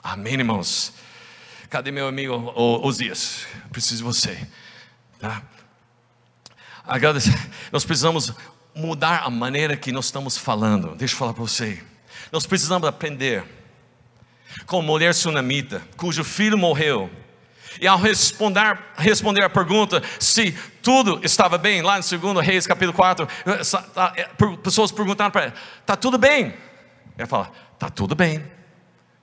Amém, 0.03 0.35
irmãos? 0.35 0.93
Cadê 1.69 1.91
meu 1.91 2.09
amigo 2.09 2.53
Osias? 2.57 3.47
Preciso 3.71 3.99
de 3.99 4.05
você. 4.05 4.49
Tá? 5.19 5.43
Nós 7.71 7.85
precisamos 7.85 8.33
mudar 8.75 9.23
a 9.25 9.31
maneira 9.31 9.77
que 9.77 9.93
nós 9.93 10.07
estamos 10.07 10.39
falando. 10.39 10.95
Deixa 10.95 11.15
eu 11.15 11.19
falar 11.19 11.35
para 11.35 11.43
você. 11.43 11.83
Nós 12.33 12.47
precisamos 12.47 12.89
aprender 12.89 13.45
com 14.67 14.81
mulher 14.81 15.15
sunamita, 15.15 15.83
cujo 15.97 16.25
filho 16.25 16.57
morreu 16.57 17.11
e 17.81 17.87
ao 17.87 17.99
responder, 17.99 18.79
responder 18.97 19.45
a 19.45 19.51
pergunta 19.51 20.03
se 20.19 20.53
tudo 20.83 21.21
estava 21.23 21.59
bem, 21.59 21.83
lá 21.83 21.99
em 21.99 22.03
2 22.03 22.47
Reis 22.47 22.67
capítulo 22.67 22.93
4, 22.93 23.29
tá, 23.95 24.13
é, 24.17 24.25
pessoas 24.63 24.91
perguntaram 24.91 25.31
para 25.31 25.45
ela: 25.45 25.55
está 25.81 25.97
tudo 25.97 26.19
bem? 26.19 26.55
Ela 27.17 27.29
fala: 27.29 27.53
está 27.75 27.91
tudo 27.91 28.15
bem. 28.15 28.45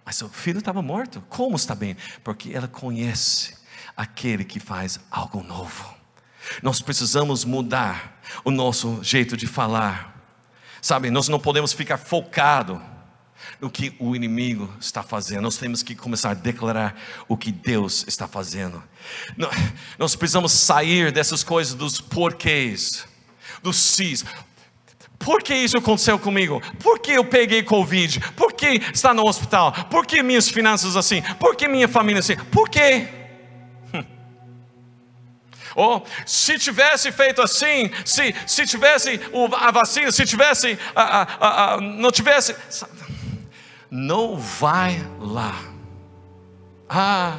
Mas 0.05 0.17
seu 0.17 0.29
filho 0.29 0.59
estava 0.59 0.81
morto. 0.81 1.23
Como 1.29 1.55
está 1.55 1.73
bem? 1.73 1.97
Porque 2.23 2.53
ela 2.53 2.67
conhece 2.67 3.55
aquele 3.97 4.43
que 4.43 4.59
faz 4.59 4.99
algo 5.09 5.41
novo. 5.41 5.95
Nós 6.61 6.79
precisamos 6.79 7.43
mudar 7.43 8.21
o 8.43 8.51
nosso 8.51 8.99
jeito 9.03 9.35
de 9.35 9.47
falar. 9.47 10.13
Sabe, 10.79 11.09
nós 11.09 11.27
não 11.27 11.39
podemos 11.39 11.73
ficar 11.73 11.97
focado 11.97 12.79
o 13.61 13.69
que 13.69 13.95
o 13.99 14.15
inimigo 14.15 14.71
está 14.79 15.01
fazendo, 15.01 15.41
nós 15.41 15.57
temos 15.57 15.81
que 15.81 15.95
começar 15.95 16.31
a 16.31 16.33
declarar 16.33 16.99
o 17.27 17.37
que 17.37 17.51
Deus 17.51 18.05
está 18.07 18.27
fazendo. 18.27 18.83
Nós 19.97 20.15
precisamos 20.15 20.51
sair 20.51 21.11
dessas 21.11 21.43
coisas 21.43 21.73
dos 21.73 22.01
porquês, 22.01 23.07
dos 23.61 23.77
sis. 23.77 24.25
Por 25.17 25.41
que 25.41 25.55
isso 25.55 25.77
aconteceu 25.77 26.19
comigo? 26.19 26.61
Por 26.79 26.99
que 26.99 27.11
eu 27.11 27.25
peguei 27.25 27.63
Covid? 27.63 28.19
Por 28.35 28.53
que 28.53 28.81
está 28.93 29.13
no 29.13 29.27
hospital? 29.27 29.71
Por 29.89 30.05
que 30.05 30.21
minhas 30.21 30.49
finanças 30.49 30.95
assim? 30.95 31.21
Por 31.39 31.55
que 31.55 31.67
minha 31.67 31.87
família 31.87 32.19
assim? 32.19 32.35
Por 32.51 32.69
quê? 32.69 33.07
Ou 35.75 35.97
oh, 35.97 36.03
se 36.25 36.57
tivesse 36.57 37.11
feito 37.11 37.41
assim, 37.41 37.91
se, 38.05 38.33
se 38.47 38.65
tivesse 38.65 39.19
a 39.59 39.71
vacina, 39.71 40.09
se 40.09 40.25
tivesse, 40.25 40.79
a, 40.95 41.03
a, 41.03 41.73
a, 41.73 41.81
não 41.81 42.11
tivesse, 42.11 42.55
não 43.95 44.35
vai 44.35 45.01
lá. 45.21 45.55
Ah, 46.89 47.37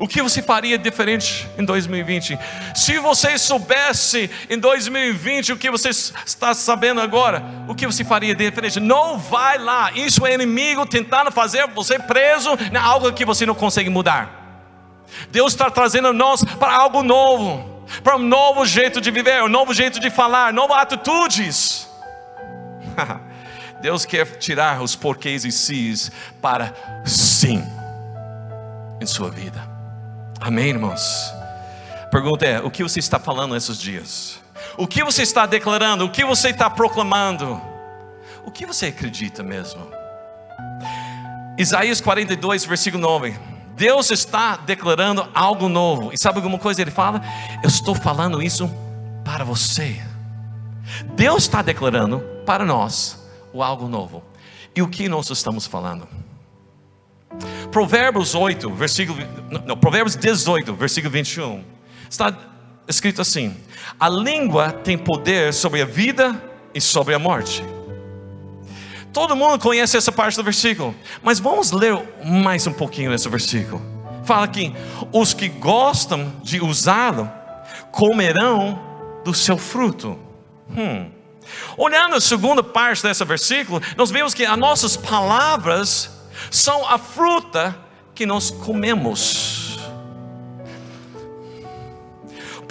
o 0.00 0.08
que 0.08 0.20
você 0.20 0.42
faria 0.42 0.76
diferente 0.76 1.48
em 1.56 1.64
2020? 1.64 2.36
Se 2.74 2.98
você 2.98 3.38
soubesse 3.38 4.28
em 4.50 4.58
2020 4.58 5.52
o 5.52 5.56
que 5.56 5.70
você 5.70 5.90
está 5.90 6.54
sabendo 6.54 7.00
agora, 7.00 7.44
o 7.68 7.74
que 7.74 7.86
você 7.86 8.04
faria 8.04 8.34
diferente? 8.34 8.80
Não 8.80 9.16
vai 9.16 9.58
lá. 9.58 9.92
Isso 9.92 10.26
é 10.26 10.34
inimigo 10.34 10.84
tentando 10.84 11.30
fazer 11.30 11.68
você 11.68 12.00
preso 12.00 12.50
em 12.72 12.76
algo 12.76 13.12
que 13.12 13.24
você 13.24 13.46
não 13.46 13.54
consegue 13.54 13.88
mudar. 13.88 14.40
Deus 15.30 15.52
está 15.52 15.70
trazendo 15.70 16.12
nós 16.12 16.42
para 16.42 16.74
algo 16.74 17.02
novo 17.02 17.70
para 18.02 18.16
um 18.16 18.20
novo 18.20 18.64
jeito 18.64 19.02
de 19.02 19.10
viver, 19.10 19.42
um 19.42 19.48
novo 19.48 19.74
jeito 19.74 20.00
de 20.00 20.08
falar, 20.08 20.50
novas 20.52 20.78
atitudes. 20.78 21.86
Deus 23.82 24.04
quer 24.04 24.24
tirar 24.38 24.80
os 24.80 24.94
porquês 24.94 25.44
e 25.44 25.50
sis 25.50 26.12
para 26.40 26.72
sim 27.04 27.60
em 29.00 29.06
sua 29.06 29.28
vida. 29.28 29.60
Amém, 30.40 30.68
irmãos? 30.68 31.02
Pergunta 32.08 32.46
é: 32.46 32.60
o 32.60 32.70
que 32.70 32.84
você 32.84 33.00
está 33.00 33.18
falando 33.18 33.56
esses 33.56 33.76
dias? 33.78 34.40
O 34.78 34.86
que 34.86 35.02
você 35.02 35.22
está 35.22 35.46
declarando? 35.46 36.04
O 36.04 36.10
que 36.10 36.24
você 36.24 36.50
está 36.50 36.70
proclamando? 36.70 37.60
O 38.44 38.52
que 38.52 38.64
você 38.64 38.86
acredita 38.86 39.42
mesmo? 39.42 39.84
Isaías 41.58 42.00
42, 42.00 42.64
versículo 42.64 43.02
9. 43.02 43.36
Deus 43.74 44.12
está 44.12 44.56
declarando 44.56 45.28
algo 45.34 45.68
novo. 45.68 46.12
E 46.12 46.16
sabe 46.22 46.36
alguma 46.36 46.58
coisa 46.58 46.80
ele 46.80 46.92
fala? 46.92 47.20
Eu 47.62 47.68
estou 47.68 47.96
falando 47.96 48.40
isso 48.40 48.70
para 49.24 49.44
você. 49.44 50.00
Deus 51.16 51.42
está 51.42 51.62
declarando 51.62 52.20
para 52.46 52.64
nós 52.64 53.21
o 53.52 53.62
algo 53.62 53.88
novo. 53.88 54.22
E 54.74 54.82
o 54.82 54.88
que 54.88 55.08
nós 55.08 55.28
estamos 55.30 55.66
falando? 55.66 56.08
Provérbios 57.70 58.34
8, 58.34 58.70
versículo 58.70 59.18
não, 59.64 59.76
Provérbios 59.76 60.16
18, 60.16 60.74
versículo 60.74 61.12
21. 61.12 61.64
Está 62.08 62.36
escrito 62.86 63.20
assim: 63.20 63.56
A 63.98 64.08
língua 64.08 64.72
tem 64.72 64.98
poder 64.98 65.52
sobre 65.52 65.80
a 65.80 65.84
vida 65.84 66.42
e 66.74 66.80
sobre 66.80 67.14
a 67.14 67.18
morte. 67.18 67.64
Todo 69.12 69.36
mundo 69.36 69.58
conhece 69.58 69.96
essa 69.96 70.10
parte 70.10 70.36
do 70.36 70.42
versículo, 70.42 70.94
mas 71.22 71.38
vamos 71.38 71.70
ler 71.70 72.02
mais 72.24 72.66
um 72.66 72.72
pouquinho 72.72 73.10
nesse 73.10 73.28
versículo. 73.28 73.82
Fala 74.24 74.44
aqui: 74.44 74.74
os 75.12 75.34
que 75.34 75.48
gostam 75.48 76.32
de 76.42 76.60
usá-lo 76.60 77.30
comerão 77.90 78.78
do 79.24 79.34
seu 79.34 79.58
fruto. 79.58 80.18
Hum. 80.76 81.21
Olhando 81.76 82.16
a 82.16 82.20
segunda 82.20 82.62
parte 82.62 83.02
desse 83.02 83.24
versículo, 83.24 83.80
nós 83.96 84.10
vemos 84.10 84.34
que 84.34 84.44
as 84.44 84.58
nossas 84.58 84.96
palavras 84.96 86.10
são 86.50 86.86
a 86.86 86.98
fruta 86.98 87.76
que 88.14 88.26
nós 88.26 88.50
comemos. 88.50 89.62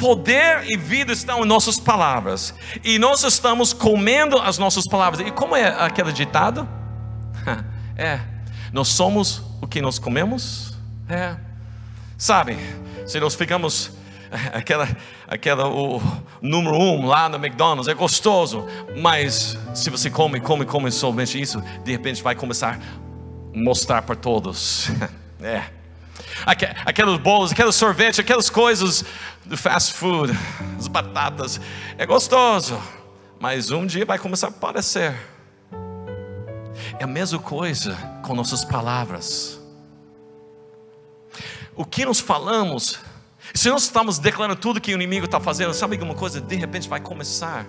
poder 0.01 0.63
e 0.67 0.76
vida 0.76 1.13
estão 1.13 1.43
em 1.43 1.47
nossas 1.47 1.80
palavras. 1.80 2.55
E 2.84 2.97
nós 2.97 3.24
estamos 3.24 3.72
comendo 3.72 4.39
as 4.39 4.57
nossas 4.57 4.88
palavras. 4.88 5.26
E 5.26 5.30
como 5.30 5.55
é 5.55 5.67
aquele 5.67 6.11
ditado? 6.11 6.67
É, 7.97 8.19
nós 8.74 8.88
somos 8.88 9.43
o 9.61 9.67
que 9.67 9.80
nós 9.80 9.99
comemos. 9.99 10.74
É, 11.07 11.36
sabe, 12.17 12.57
se 13.05 13.19
nós 13.19 13.36
ficamos 13.36 13.91
aquela, 14.53 14.88
aquela 15.27 15.67
o 15.67 16.01
número 16.41 16.75
um 16.75 17.05
lá 17.05 17.27
no 17.27 17.38
McDonald's 17.38 17.88
é 17.88 17.93
gostoso, 17.93 18.65
mas 18.97 19.57
se 19.73 19.89
você 19.89 20.09
come, 20.09 20.39
come, 20.39 20.65
come 20.65 20.91
somente 20.91 21.39
isso, 21.39 21.61
de 21.84 21.91
repente 21.91 22.23
vai 22.23 22.36
começar 22.36 22.79
a 22.79 23.57
mostrar 23.57 24.01
para 24.01 24.15
todos. 24.15 24.89
É 25.43 25.63
aqueles 26.45 27.17
bolos, 27.17 27.51
aqueles 27.51 27.75
sorvetes, 27.75 28.19
aquelas 28.19 28.49
coisas 28.49 29.03
do 29.45 29.57
fast 29.57 29.93
food, 29.93 30.32
as 30.77 30.88
batatas. 30.88 31.59
É 31.97 32.05
gostoso, 32.05 32.79
mas 33.39 33.71
um 33.71 33.86
dia 33.86 34.05
vai 34.05 34.17
começar 34.17 34.47
a 34.47 34.51
parecer. 34.51 35.15
É 36.99 37.03
a 37.03 37.07
mesma 37.07 37.39
coisa 37.39 37.95
com 38.23 38.36
nossas 38.36 38.63
palavras. 38.63 39.59
O 41.75 41.86
que 41.86 42.05
nós 42.05 42.19
falamos, 42.19 42.99
se 43.53 43.69
nós 43.69 43.83
estamos 43.83 44.17
declarando 44.17 44.59
tudo 44.59 44.79
que 44.79 44.91
o 44.91 44.95
inimigo 44.95 45.25
está 45.25 45.39
fazendo, 45.39 45.73
sabe 45.73 45.95
alguma 45.95 46.15
coisa? 46.15 46.39
De 46.39 46.55
repente 46.55 46.87
vai 46.87 46.99
começar 46.99 47.65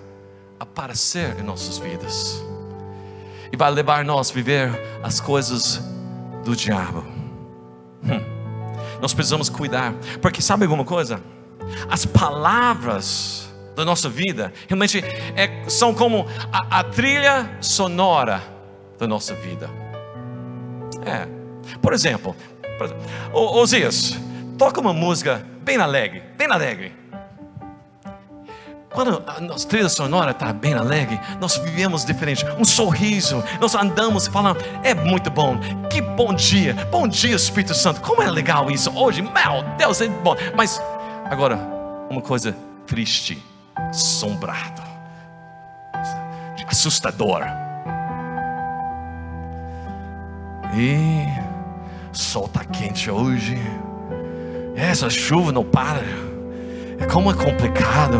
a 0.59 0.63
aparecer 0.63 1.39
em 1.39 1.43
nossas 1.43 1.77
vidas. 1.77 2.43
E 3.51 3.57
vai 3.57 3.69
levar 3.71 4.03
nós 4.05 4.31
a 4.31 4.33
viver 4.33 4.71
as 5.03 5.19
coisas 5.19 5.81
do 6.43 6.55
diabo. 6.55 7.03
Hum. 8.03 8.21
Nós 9.01 9.13
precisamos 9.13 9.49
cuidar, 9.49 9.93
porque 10.21 10.41
sabe 10.41 10.63
alguma 10.63 10.85
coisa? 10.85 11.21
As 11.89 12.05
palavras 12.05 13.49
da 13.75 13.83
nossa 13.83 14.09
vida 14.09 14.53
realmente 14.67 15.03
é, 15.35 15.67
são 15.67 15.93
como 15.93 16.27
a, 16.51 16.79
a 16.79 16.83
trilha 16.83 17.57
sonora 17.59 18.41
da 18.97 19.07
nossa 19.07 19.33
vida. 19.33 19.69
É, 21.05 21.27
por 21.81 21.93
exemplo, 21.93 22.35
por 22.77 22.85
exemplo 22.85 23.03
Osias, 23.33 24.17
toca 24.57 24.79
uma 24.79 24.93
música 24.93 25.45
bem 25.63 25.77
alegre, 25.77 26.21
bem 26.37 26.47
alegre. 26.51 27.03
Quando 28.89 29.23
a 29.27 29.55
trilha 29.67 29.89
sonora 29.89 30.31
está 30.31 30.53
bem 30.53 30.75
alegre, 30.75 31.19
nós 31.39 31.57
vivemos 31.57 32.05
diferente. 32.05 32.45
Um 32.59 32.63
sorriso, 32.63 33.43
nós 33.59 33.73
andamos 33.73 34.27
e 34.27 34.31
falamos, 34.31 34.63
é 34.83 34.93
muito 34.93 35.31
bom. 35.31 35.57
Que 35.89 35.99
bom 35.99 36.33
dia, 36.33 36.75
bom 36.91 37.07
dia 37.07 37.35
Espírito 37.35 37.73
Santo. 37.73 38.01
Como 38.01 38.21
é 38.21 38.29
legal 38.29 38.69
isso 38.69 38.91
hoje, 38.95 39.21
meu 39.23 39.63
Deus, 39.77 39.99
é 39.99 40.07
bom. 40.07 40.35
Mas 40.55 40.79
agora, 41.25 41.57
uma 42.07 42.21
coisa 42.21 42.55
triste, 42.85 43.41
assombrado, 43.75 44.83
assustador. 46.67 47.41
E 50.75 51.25
sol 52.11 52.45
está 52.45 52.63
quente 52.65 53.09
hoje. 53.09 53.57
Essa 54.75 55.09
chuva 55.09 55.51
não 55.51 55.63
para. 55.63 56.03
É 56.99 57.05
como 57.05 57.31
é 57.31 57.33
complicado. 57.33 58.19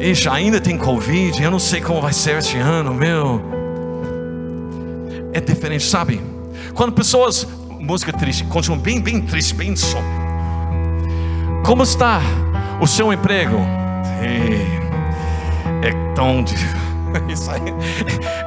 Ixi, 0.00 0.28
ainda 0.28 0.60
tem 0.60 0.78
Covid, 0.78 1.42
eu 1.42 1.50
não 1.50 1.58
sei 1.58 1.80
como 1.80 2.00
vai 2.00 2.12
ser 2.12 2.38
este 2.38 2.56
ano, 2.56 2.94
meu. 2.94 3.40
É 5.32 5.40
diferente, 5.40 5.84
sabe? 5.84 6.20
Quando 6.74 6.92
pessoas, 6.92 7.46
música 7.78 8.12
triste, 8.12 8.44
continuam 8.44 8.80
bem, 8.80 9.00
bem 9.00 9.20
triste, 9.20 9.54
bem 9.54 9.76
som. 9.76 10.02
Como 11.64 11.82
está 11.82 12.20
o 12.80 12.86
seu 12.86 13.12
emprego? 13.12 13.56
É, 14.22 15.88
é 15.88 16.14
tão 16.14 16.44
isso 17.28 17.50
aí 17.50 17.60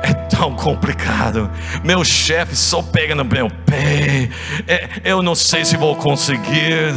é 0.04 0.14
tão 0.30 0.56
complicado. 0.56 1.50
Meu 1.84 2.04
chefe 2.04 2.56
só 2.56 2.82
pega 2.82 3.16
no 3.16 3.24
meu 3.24 3.50
pé. 3.66 4.30
É, 4.68 4.90
eu 5.04 5.22
não 5.22 5.36
sei 5.36 5.64
se 5.64 5.78
vou 5.78 5.96
conseguir. 5.96 6.94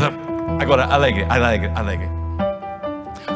Agora, 0.61 0.85
alegre, 0.87 1.27
alegre, 1.29 1.71
alegre. 1.75 2.09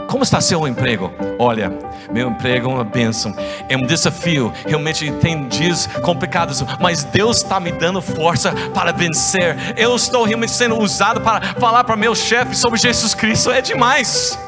Como 0.08 0.24
está 0.24 0.40
seu 0.40 0.66
emprego? 0.66 1.12
Olha, 1.38 1.72
meu 2.10 2.30
emprego 2.30 2.68
é 2.68 2.74
uma 2.74 2.84
bênção, 2.84 3.32
é 3.68 3.76
um 3.76 3.86
desafio. 3.86 4.52
Realmente 4.66 5.10
tem 5.12 5.46
dias 5.48 5.86
complicados, 6.02 6.64
mas 6.80 7.04
Deus 7.04 7.38
está 7.38 7.60
me 7.60 7.70
dando 7.70 8.02
força 8.02 8.52
para 8.74 8.92
vencer. 8.92 9.56
Eu 9.76 9.94
estou 9.94 10.24
realmente 10.24 10.52
sendo 10.52 10.76
usado 10.78 11.20
para 11.20 11.54
falar 11.54 11.84
para 11.84 11.96
meu 11.96 12.14
chefe 12.14 12.56
sobre 12.56 12.78
Jesus 12.78 13.14
Cristo. 13.14 13.50
É 13.50 13.60
demais. 13.60 14.38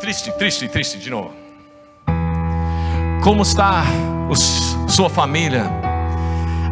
Triste, 0.00 0.30
triste, 0.32 0.68
triste 0.68 0.98
de 0.98 1.08
novo. 1.08 1.32
Como 3.22 3.42
está 3.42 3.84
os, 4.28 4.76
sua 4.86 5.08
família? 5.08 5.64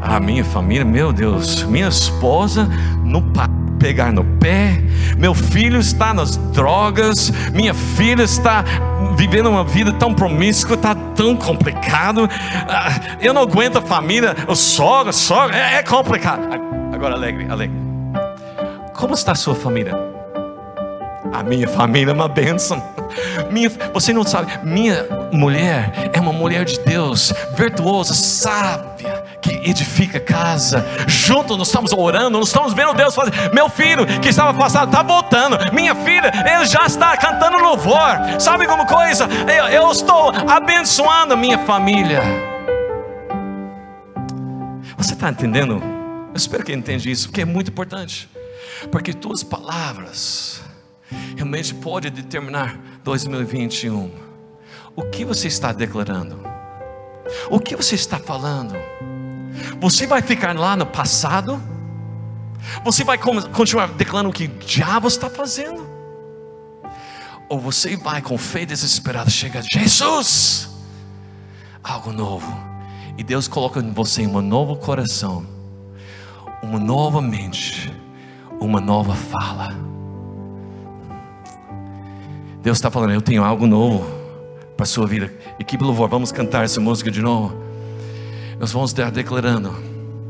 A 0.02 0.20
minha 0.20 0.44
família, 0.44 0.84
meu 0.84 1.12
Deus, 1.12 1.62
minha 1.62 1.88
esposa 1.88 2.68
no 3.04 3.22
pai 3.22 3.61
pegar 3.82 4.12
no 4.12 4.24
pé, 4.38 4.80
meu 5.18 5.34
filho 5.34 5.80
está 5.80 6.14
nas 6.14 6.36
drogas, 6.36 7.32
minha 7.52 7.74
filha 7.74 8.22
está 8.22 8.64
vivendo 9.16 9.50
uma 9.50 9.64
vida 9.64 9.92
tão 9.94 10.14
promíscua, 10.14 10.76
está 10.76 10.94
tão 10.94 11.34
complicado, 11.34 12.30
ah, 12.68 13.18
eu 13.20 13.34
não 13.34 13.42
aguento 13.42 13.78
a 13.78 13.82
família, 13.82 14.36
o 14.46 14.54
sogra, 14.54 15.12
sogra, 15.12 15.56
é, 15.56 15.78
é 15.78 15.82
complicado. 15.82 16.42
Agora 16.92 17.14
alegre, 17.14 17.48
alegre. 17.50 17.76
Como 18.94 19.14
está 19.14 19.32
a 19.32 19.34
sua 19.34 19.56
família? 19.56 19.98
A 21.32 21.42
minha 21.42 21.66
família 21.66 22.12
é 22.12 22.14
uma 22.14 22.28
bênção. 22.28 22.80
Minha, 23.50 23.68
você 23.92 24.12
não 24.12 24.22
sabe, 24.22 24.52
minha 24.62 25.04
mulher 25.32 26.10
é 26.12 26.20
uma 26.20 26.32
mulher 26.32 26.64
de 26.64 26.78
Deus, 26.80 27.32
virtuosa, 27.56 28.14
que 29.40 29.50
edifica 29.68 30.20
casa. 30.20 30.84
Juntos 31.06 31.56
nós 31.56 31.68
estamos 31.68 31.92
orando, 31.92 32.38
nós 32.38 32.48
estamos 32.48 32.72
vendo 32.72 32.94
Deus 32.94 33.14
fazer. 33.14 33.52
Meu 33.52 33.68
filho 33.68 34.06
que 34.20 34.28
estava 34.28 34.56
passado 34.56 34.88
está 34.88 35.02
voltando. 35.02 35.58
Minha 35.72 35.94
filha, 35.94 36.30
ele 36.54 36.64
já 36.66 36.86
está 36.86 37.16
cantando 37.16 37.58
louvor. 37.58 38.18
Sabe 38.38 38.66
como 38.66 38.86
coisa? 38.86 39.28
Eu, 39.48 39.68
eu 39.68 39.90
estou 39.90 40.32
abençoando 40.48 41.36
minha 41.36 41.58
família. 41.60 42.22
Você 44.96 45.14
está 45.14 45.30
entendendo? 45.30 45.82
Eu 46.28 46.36
espero 46.36 46.64
que 46.64 46.72
entenda 46.72 47.08
isso, 47.08 47.28
porque 47.28 47.42
é 47.42 47.44
muito 47.44 47.70
importante. 47.70 48.28
Porque 48.90 49.12
tuas 49.12 49.42
palavras 49.42 50.62
realmente 51.36 51.74
podem 51.74 52.10
determinar 52.10 52.78
2021. 53.04 54.10
O 54.94 55.02
que 55.02 55.24
você 55.24 55.48
está 55.48 55.72
declarando? 55.72 56.51
O 57.50 57.58
que 57.58 57.76
você 57.76 57.94
está 57.94 58.18
falando? 58.18 58.74
Você 59.80 60.06
vai 60.06 60.22
ficar 60.22 60.56
lá 60.56 60.76
no 60.76 60.86
passado? 60.86 61.60
Você 62.84 63.04
vai 63.04 63.18
continuar 63.18 63.88
declarando 63.88 64.30
o 64.30 64.32
que 64.32 64.44
o 64.44 64.58
diabo 64.58 65.08
está 65.08 65.28
fazendo? 65.28 65.86
Ou 67.48 67.58
você 67.58 67.96
vai 67.96 68.22
com 68.22 68.38
fé 68.38 68.64
desesperada 68.64 69.28
chegar, 69.28 69.62
Jesus, 69.62 70.70
algo 71.82 72.12
novo. 72.12 72.52
E 73.18 73.22
Deus 73.22 73.46
coloca 73.46 73.80
em 73.80 73.92
você 73.92 74.26
um 74.26 74.40
novo 74.40 74.76
coração, 74.76 75.46
uma 76.62 76.78
nova 76.78 77.20
mente, 77.20 77.92
uma 78.60 78.80
nova 78.80 79.14
fala. 79.14 79.74
Deus 82.62 82.78
está 82.78 82.90
falando, 82.90 83.12
eu 83.12 83.20
tenho 83.20 83.42
algo 83.44 83.66
novo 83.66 84.21
para 84.76 84.84
a 84.84 84.86
sua 84.86 85.06
vida. 85.06 85.32
Equipe 85.58 85.82
louvor, 85.82 86.08
vamos 86.08 86.32
cantar 86.32 86.64
essa 86.64 86.80
música 86.80 87.10
de 87.10 87.20
novo. 87.20 87.54
Nós 88.58 88.72
vamos 88.72 88.90
estar 88.90 89.10
declarando. 89.10 89.74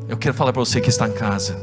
Eu 0.09 0.17
quero 0.17 0.35
falar 0.35 0.53
para 0.53 0.61
você 0.61 0.81
que 0.81 0.89
está 0.89 1.09
em 1.09 1.13
casa. 1.13 1.57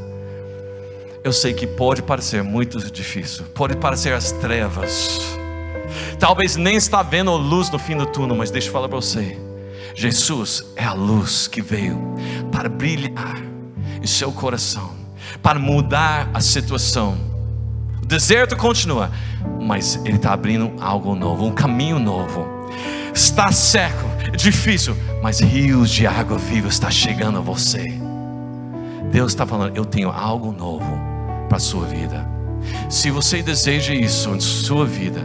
Eu 1.22 1.32
sei 1.32 1.52
que 1.52 1.66
pode 1.66 2.02
parecer 2.02 2.42
muito 2.42 2.78
difícil, 2.90 3.44
pode 3.54 3.76
parecer 3.76 4.12
as 4.14 4.32
trevas. 4.32 5.20
Talvez 6.18 6.56
nem 6.56 6.76
está 6.76 7.02
vendo 7.02 7.30
a 7.30 7.36
luz 7.36 7.70
no 7.70 7.78
fim 7.78 7.96
do 7.96 8.06
túnel, 8.06 8.36
mas 8.36 8.50
deixa 8.50 8.68
eu 8.68 8.72
falar 8.72 8.88
para 8.88 8.96
você. 8.96 9.38
Jesus 9.94 10.64
é 10.76 10.84
a 10.84 10.92
luz 10.92 11.46
que 11.46 11.60
veio 11.60 11.98
para 12.50 12.68
brilhar 12.68 13.36
em 14.02 14.06
seu 14.06 14.32
coração, 14.32 14.90
para 15.42 15.58
mudar 15.58 16.30
a 16.32 16.40
situação 16.40 17.30
deserto 18.10 18.56
continua, 18.56 19.08
mas 19.60 19.94
Ele 20.04 20.16
está 20.16 20.32
abrindo 20.32 20.72
algo 20.80 21.14
novo, 21.14 21.46
um 21.46 21.52
caminho 21.52 22.00
novo. 22.00 22.59
Está 23.14 23.50
seco, 23.52 24.08
difícil, 24.36 24.96
mas 25.22 25.40
rios 25.40 25.90
de 25.90 26.06
água 26.06 26.38
viva 26.38 26.68
está 26.68 26.90
chegando 26.90 27.38
a 27.38 27.40
você. 27.40 27.92
Deus 29.10 29.32
está 29.32 29.44
falando, 29.44 29.76
eu 29.76 29.84
tenho 29.84 30.10
algo 30.10 30.52
novo 30.52 30.98
para 31.48 31.56
a 31.56 31.60
sua 31.60 31.84
vida. 31.86 32.28
Se 32.88 33.10
você 33.10 33.42
deseja 33.42 33.94
isso 33.94 34.30
em 34.30 34.40
sua 34.40 34.86
vida, 34.86 35.20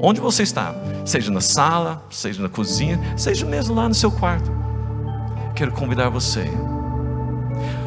onde 0.00 0.20
você 0.20 0.42
está, 0.42 0.74
seja 1.04 1.30
na 1.30 1.40
sala, 1.40 2.04
seja 2.10 2.42
na 2.42 2.48
cozinha, 2.48 3.00
seja 3.16 3.46
mesmo 3.46 3.74
lá 3.74 3.88
no 3.88 3.94
seu 3.94 4.10
quarto, 4.10 4.50
quero 5.54 5.72
convidar 5.72 6.08
você. 6.08 6.50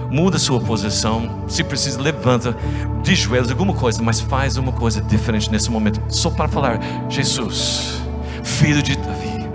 Muda 0.10 0.40
sua 0.40 0.62
posição, 0.62 1.44
se 1.50 1.64
precisa, 1.64 2.02
levanta 2.02 2.56
de 3.04 3.14
joelhos, 3.14 3.52
alguma 3.52 3.74
coisa, 3.74 4.02
mas 4.02 4.22
faz 4.22 4.56
uma 4.56 4.72
coisa 4.72 5.02
diferente 5.02 5.52
nesse 5.52 5.70
momento, 5.70 6.02
só 6.08 6.30
para 6.30 6.48
falar: 6.48 6.80
Jesus, 7.10 8.02
filho 8.48 8.82
de 8.82 8.96
Davi, 8.96 9.48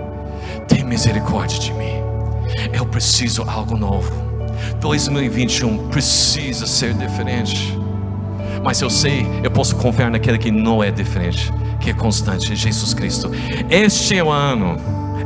tem 0.67 0.83
misericórdia 0.83 1.59
de 1.59 1.73
mim, 1.73 2.01
eu 2.71 2.85
preciso 2.85 3.43
algo 3.47 3.75
novo. 3.75 4.11
2021 4.79 5.89
precisa 5.89 6.65
ser 6.67 6.93
diferente, 6.93 7.77
mas 8.63 8.79
eu 8.81 8.89
sei, 8.89 9.25
eu 9.43 9.51
posso 9.51 9.75
confiar 9.75 10.09
naquele 10.09 10.37
que 10.37 10.51
não 10.51 10.83
é 10.83 10.91
diferente, 10.91 11.51
que 11.79 11.89
é 11.89 11.93
constante, 11.93 12.55
Jesus 12.55 12.93
Cristo. 12.93 13.31
Este 13.69 14.17
é 14.17 14.23
o 14.23 14.29
ano, 14.29 14.77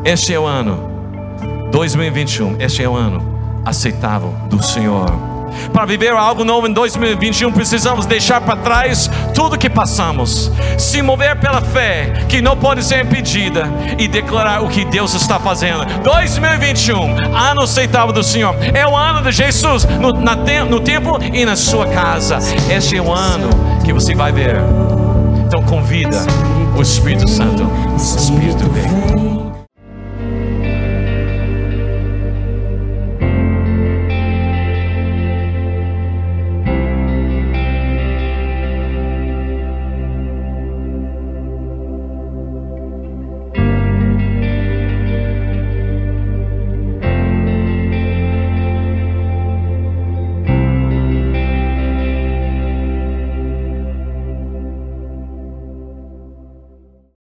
este 0.03 0.33
é 0.33 0.39
o 0.39 0.45
ano, 0.45 1.69
2021, 1.71 2.55
este 2.59 2.81
é 2.81 2.89
o 2.89 2.95
ano 2.95 3.37
aceitável 3.65 4.33
do 4.49 4.63
Senhor. 4.63 5.36
Para 5.73 5.85
viver 5.85 6.11
algo 6.11 6.43
novo 6.43 6.67
em 6.67 6.73
2021, 6.73 7.51
precisamos 7.51 8.05
deixar 8.05 8.41
para 8.41 8.55
trás 8.57 9.09
tudo 9.33 9.57
que 9.57 9.69
passamos, 9.69 10.51
se 10.77 11.01
mover 11.01 11.39
pela 11.39 11.61
fé, 11.61 12.25
que 12.27 12.41
não 12.41 12.57
pode 12.57 12.83
ser 12.83 13.05
impedida, 13.05 13.69
e 13.97 14.07
declarar 14.07 14.63
o 14.63 14.69
que 14.69 14.85
Deus 14.85 15.13
está 15.13 15.39
fazendo. 15.39 15.85
2021, 16.03 17.35
ano 17.35 17.61
aceitável 17.61 18.13
do 18.13 18.23
Senhor, 18.23 18.55
é 18.73 18.85
o 18.87 18.95
ano 18.95 19.21
de 19.21 19.31
Jesus 19.31 19.85
no, 19.85 20.13
na, 20.13 20.35
no 20.35 20.79
tempo 20.79 21.19
e 21.21 21.45
na 21.45 21.55
sua 21.55 21.87
casa. 21.87 22.39
Este 22.69 22.97
é 22.97 23.01
o 23.01 23.11
ano 23.11 23.49
que 23.83 23.93
você 23.93 24.15
vai 24.15 24.31
ver. 24.31 24.57
Então, 25.45 25.61
convida 25.63 26.17
o 26.75 26.81
Espírito 26.81 27.29
Santo. 27.29 27.69
Espírito 27.95 28.69
vem. 28.69 29.16